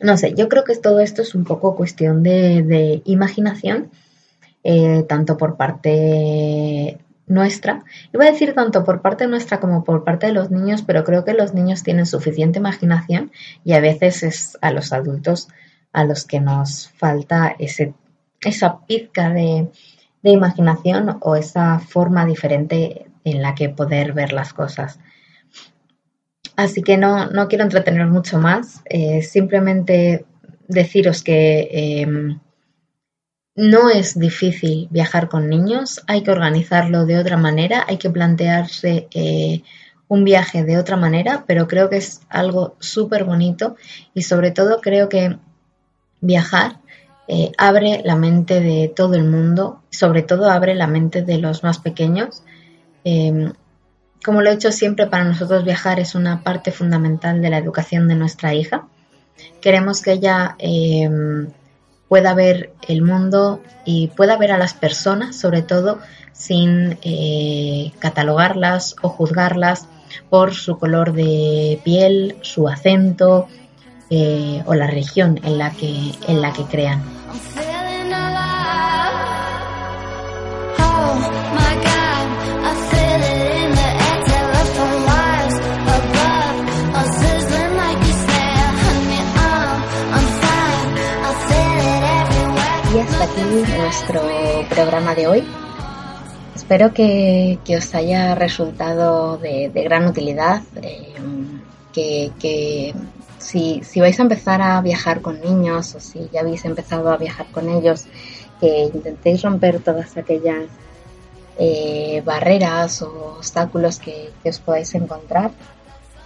No 0.00 0.16
sé, 0.16 0.34
yo 0.34 0.48
creo 0.48 0.64
que 0.64 0.76
todo 0.76 1.00
esto 1.00 1.22
es 1.22 1.34
un 1.34 1.44
poco 1.44 1.76
cuestión 1.76 2.22
de, 2.22 2.62
de 2.62 3.02
imaginación, 3.04 3.90
eh, 4.64 5.04
tanto 5.08 5.36
por 5.36 5.56
parte 5.56 6.98
nuestra. 7.26 7.84
Iba 8.12 8.24
a 8.24 8.30
decir 8.30 8.54
tanto 8.54 8.84
por 8.84 9.02
parte 9.02 9.26
nuestra 9.26 9.60
como 9.60 9.84
por 9.84 10.04
parte 10.04 10.26
de 10.26 10.32
los 10.32 10.50
niños, 10.50 10.82
pero 10.82 11.04
creo 11.04 11.24
que 11.24 11.34
los 11.34 11.54
niños 11.54 11.82
tienen 11.82 12.06
suficiente 12.06 12.58
imaginación 12.58 13.30
y 13.64 13.74
a 13.74 13.80
veces 13.80 14.22
es 14.22 14.58
a 14.60 14.70
los 14.72 14.92
adultos 14.92 15.48
a 15.92 16.04
los 16.04 16.24
que 16.24 16.40
nos 16.40 16.88
falta 16.90 17.54
ese, 17.58 17.94
esa 18.40 18.80
pizca 18.86 19.30
de, 19.30 19.70
de 20.22 20.30
imaginación 20.30 21.18
o 21.20 21.36
esa 21.36 21.78
forma 21.78 22.26
diferente 22.26 23.06
en 23.24 23.42
la 23.42 23.54
que 23.54 23.68
poder 23.68 24.12
ver 24.12 24.32
las 24.32 24.52
cosas. 24.52 24.98
Así 26.56 26.82
que 26.82 26.96
no, 26.96 27.26
no 27.30 27.48
quiero 27.48 27.64
entreteneros 27.64 28.10
mucho 28.10 28.38
más, 28.38 28.82
eh, 28.84 29.22
simplemente 29.22 30.24
deciros 30.68 31.22
que 31.22 31.68
eh, 31.70 32.06
no 33.56 33.90
es 33.90 34.18
difícil 34.18 34.88
viajar 34.90 35.28
con 35.28 35.48
niños, 35.48 36.02
hay 36.06 36.22
que 36.22 36.30
organizarlo 36.30 37.04
de 37.04 37.18
otra 37.18 37.36
manera, 37.36 37.84
hay 37.86 37.98
que 37.98 38.10
plantearse 38.10 39.08
eh, 39.12 39.62
un 40.08 40.24
viaje 40.24 40.64
de 40.64 40.78
otra 40.78 40.96
manera, 40.96 41.44
pero 41.46 41.68
creo 41.68 41.88
que 41.88 41.98
es 41.98 42.20
algo 42.28 42.76
súper 42.80 43.24
bonito 43.24 43.76
y 44.14 44.22
sobre 44.22 44.50
todo 44.50 44.80
creo 44.80 45.08
que 45.08 45.36
viajar 46.20 46.80
eh, 47.28 47.52
abre 47.58 48.02
la 48.04 48.16
mente 48.16 48.60
de 48.60 48.88
todo 48.88 49.14
el 49.14 49.24
mundo, 49.24 49.82
sobre 49.90 50.22
todo 50.22 50.50
abre 50.50 50.74
la 50.74 50.86
mente 50.86 51.22
de 51.22 51.38
los 51.38 51.62
más 51.62 51.78
pequeños. 51.78 52.42
Eh, 53.04 53.52
como 54.24 54.42
lo 54.42 54.50
he 54.50 54.54
hecho 54.54 54.72
siempre, 54.72 55.06
para 55.06 55.24
nosotros 55.24 55.64
viajar 55.64 56.00
es 56.00 56.14
una 56.14 56.42
parte 56.42 56.72
fundamental 56.72 57.40
de 57.40 57.50
la 57.50 57.58
educación 57.58 58.08
de 58.08 58.14
nuestra 58.14 58.54
hija. 58.54 58.86
Queremos 59.60 60.02
que 60.02 60.12
ella 60.12 60.56
eh, 60.58 61.08
pueda 62.08 62.34
ver 62.34 62.72
el 62.88 63.02
mundo 63.02 63.62
y 63.84 64.08
pueda 64.08 64.36
ver 64.36 64.52
a 64.52 64.58
las 64.58 64.74
personas, 64.74 65.36
sobre 65.36 65.62
todo, 65.62 66.00
sin 66.32 66.98
eh, 67.02 67.92
catalogarlas 67.98 68.96
o 69.02 69.08
juzgarlas 69.08 69.86
por 70.28 70.54
su 70.54 70.78
color 70.78 71.12
de 71.12 71.80
piel, 71.84 72.36
su 72.42 72.68
acento 72.68 73.48
eh, 74.10 74.62
o 74.66 74.74
la 74.74 74.88
región 74.88 75.38
en 75.44 75.58
la 75.58 75.70
que, 75.70 76.12
en 76.26 76.40
la 76.40 76.52
que 76.52 76.64
crean. 76.64 77.02
Nuestro 93.36 94.22
programa 94.68 95.14
de 95.14 95.26
hoy. 95.28 95.44
Espero 96.54 96.92
que, 96.92 97.58
os 97.76 97.94
haya 97.94 98.34
resultado 98.34 99.38
de, 99.38 99.68
gran 99.68 100.06
utilidad, 100.06 100.62
eh, 100.82 101.14
que, 101.92 102.94
si, 103.38 103.82
vais 103.96 104.18
a 104.18 104.22
empezar 104.22 104.62
a 104.62 104.80
viajar 104.80 105.20
con 105.20 105.40
niños 105.40 105.94
o 105.94 106.00
si 106.00 106.28
ya 106.32 106.40
habéis 106.40 106.64
empezado 106.64 107.10
a 107.10 107.16
viajar 107.16 107.46
con 107.50 107.68
ellos, 107.68 108.06
que 108.60 108.90
intentéis 108.92 109.42
romper 109.42 109.80
todas 109.80 110.16
aquellas 110.16 110.68
eh, 111.58 112.22
barreras 112.24 113.02
o 113.02 113.36
obstáculos 113.38 113.98
que, 113.98 114.30
os 114.44 114.58
podáis 114.58 114.94
encontrar. 114.94 115.50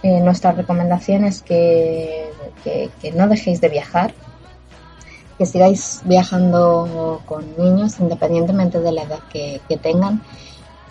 Eh, 0.03 0.19
nuestra 0.21 0.51
recomendación 0.51 1.23
es 1.23 1.41
que 1.41 2.29
no 3.13 3.27
dejéis 3.27 3.61
de 3.61 3.69
viajar, 3.69 4.13
que 5.37 5.45
sigáis 5.45 6.01
viajando 6.05 7.21
con 7.25 7.57
niños 7.57 7.99
independientemente 7.99 8.79
de 8.79 8.91
la 8.91 9.03
edad 9.03 9.19
que, 9.31 9.61
que 9.67 9.77
tengan 9.77 10.21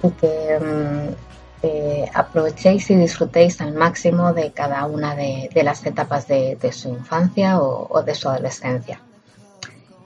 y 0.03 0.11
que 0.11 0.59
mm, 0.61 1.15
eh, 1.63 2.11
aprovechéis 2.13 2.91
y 2.91 2.97
disfrutéis 2.97 3.61
al 3.61 3.73
máximo 3.73 4.35
de 4.35 4.53
cada 4.53 4.85
una 4.85 5.15
de, 5.15 5.49
de 5.53 5.63
las 5.63 5.85
etapas 5.87 6.29
de, 6.29 6.57
de 6.57 6.73
su 6.73 6.91
infancia 6.91 7.59
o, 7.59 7.87
o 7.91 8.03
de 8.03 8.15
su 8.15 8.29
adolescencia. 8.29 9.01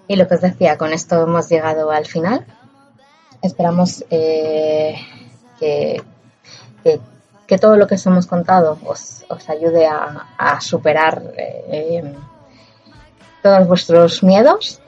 Y 0.06 0.16
lo 0.16 0.28
que 0.28 0.36
os 0.36 0.40
decía, 0.40 0.78
con 0.78 0.92
esto 0.92 1.22
hemos 1.22 1.48
llegado 1.48 1.90
al 1.90 2.06
final. 2.06 2.46
Esperamos 3.42 4.04
eh, 4.08 4.94
que, 5.58 6.00
que, 7.46 7.58
todo 7.58 7.76
lo 7.76 7.86
que 7.86 7.96
os 7.96 8.06
hemos 8.06 8.26
contado 8.26 8.78
os, 8.86 9.24
os 9.28 9.48
ayude 9.50 9.86
a, 9.86 10.28
a 10.38 10.60
superar 10.60 11.22
eh, 11.36 12.14
todos 13.42 13.66
vuestros 13.66 14.22
miedos 14.22 14.80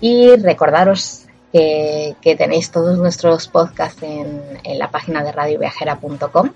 y 0.00 0.36
recordaros 0.36 1.26
que, 1.52 2.16
tenéis 2.38 2.70
todos 2.70 2.98
nuestros 2.98 3.48
podcasts 3.48 4.02
en, 4.02 4.40
la 4.78 4.90
página 4.90 5.22
de 5.22 5.32
radioviajera.com, 5.32 6.50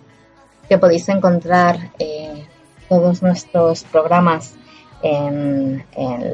que 0.69 0.79
podéis 0.79 1.09
encontrar 1.09 1.91
eh, 1.99 2.47
todos 2.89 3.23
nuestros 3.23 3.85
programas 3.85 4.55
en, 5.03 5.85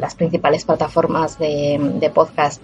las 0.00 0.14
principales 0.14 0.64
plataformas 0.64 1.38
de, 1.38 1.78
de 2.00 2.10
podcast 2.10 2.62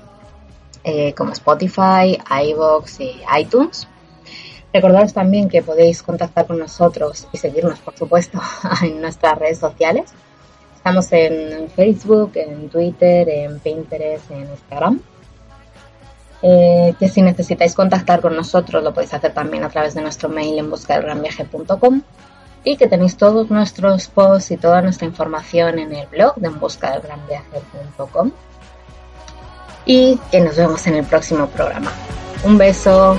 eh, 0.85 1.13
como 1.15 1.33
Spotify, 1.33 2.19
iVoox 2.45 3.01
y 3.01 3.21
iTunes. 3.39 3.89
Recordaros 4.73 5.13
también 5.13 5.49
que 5.49 5.63
podéis 5.63 6.03
contactar 6.03 6.47
con 6.47 6.59
nosotros 6.59 7.27
y 7.33 7.39
seguirnos, 7.39 7.79
por 7.81 7.97
supuesto, 7.97 8.41
en 8.83 9.01
nuestras 9.01 9.39
redes 9.39 9.59
sociales. 9.59 10.13
Estamos 10.89 11.13
en 11.13 11.69
Facebook, 11.69 12.33
en 12.37 12.71
Twitter, 12.71 13.29
en 13.29 13.59
Pinterest, 13.59 14.31
en 14.31 14.49
Instagram. 14.49 14.99
Eh, 16.41 16.95
que 16.99 17.11
si 17.11 17.21
necesitáis 17.21 17.75
contactar 17.75 18.23
con 18.23 18.35
nosotros 18.35 18.83
lo 18.83 18.95
podéis 18.95 19.13
hacer 19.13 19.35
también 19.35 19.65
a 19.65 19.69
través 19.69 19.93
de 19.93 20.01
nuestro 20.01 20.31
mail 20.31 20.59
en 20.59 20.71
buscadelgranviaje.com 20.71 22.01
y 22.65 22.79
que 22.79 22.87
tenéis 22.87 23.19
todos 23.19 23.51
nuestros 23.51 24.09
posts 24.09 24.53
y 24.53 24.57
toda 24.57 24.81
nuestra 24.81 25.07
información 25.07 25.79
en 25.79 25.95
el 25.95 26.07
blog 26.07 26.37
de 26.37 26.47
enbuscadelgranviaje.com 26.47 28.31
y 29.85 30.19
que 30.31 30.41
nos 30.41 30.57
vemos 30.57 30.87
en 30.87 30.95
el 30.95 31.05
próximo 31.05 31.49
programa. 31.49 31.93
Un 32.45 32.57
beso. 32.57 33.15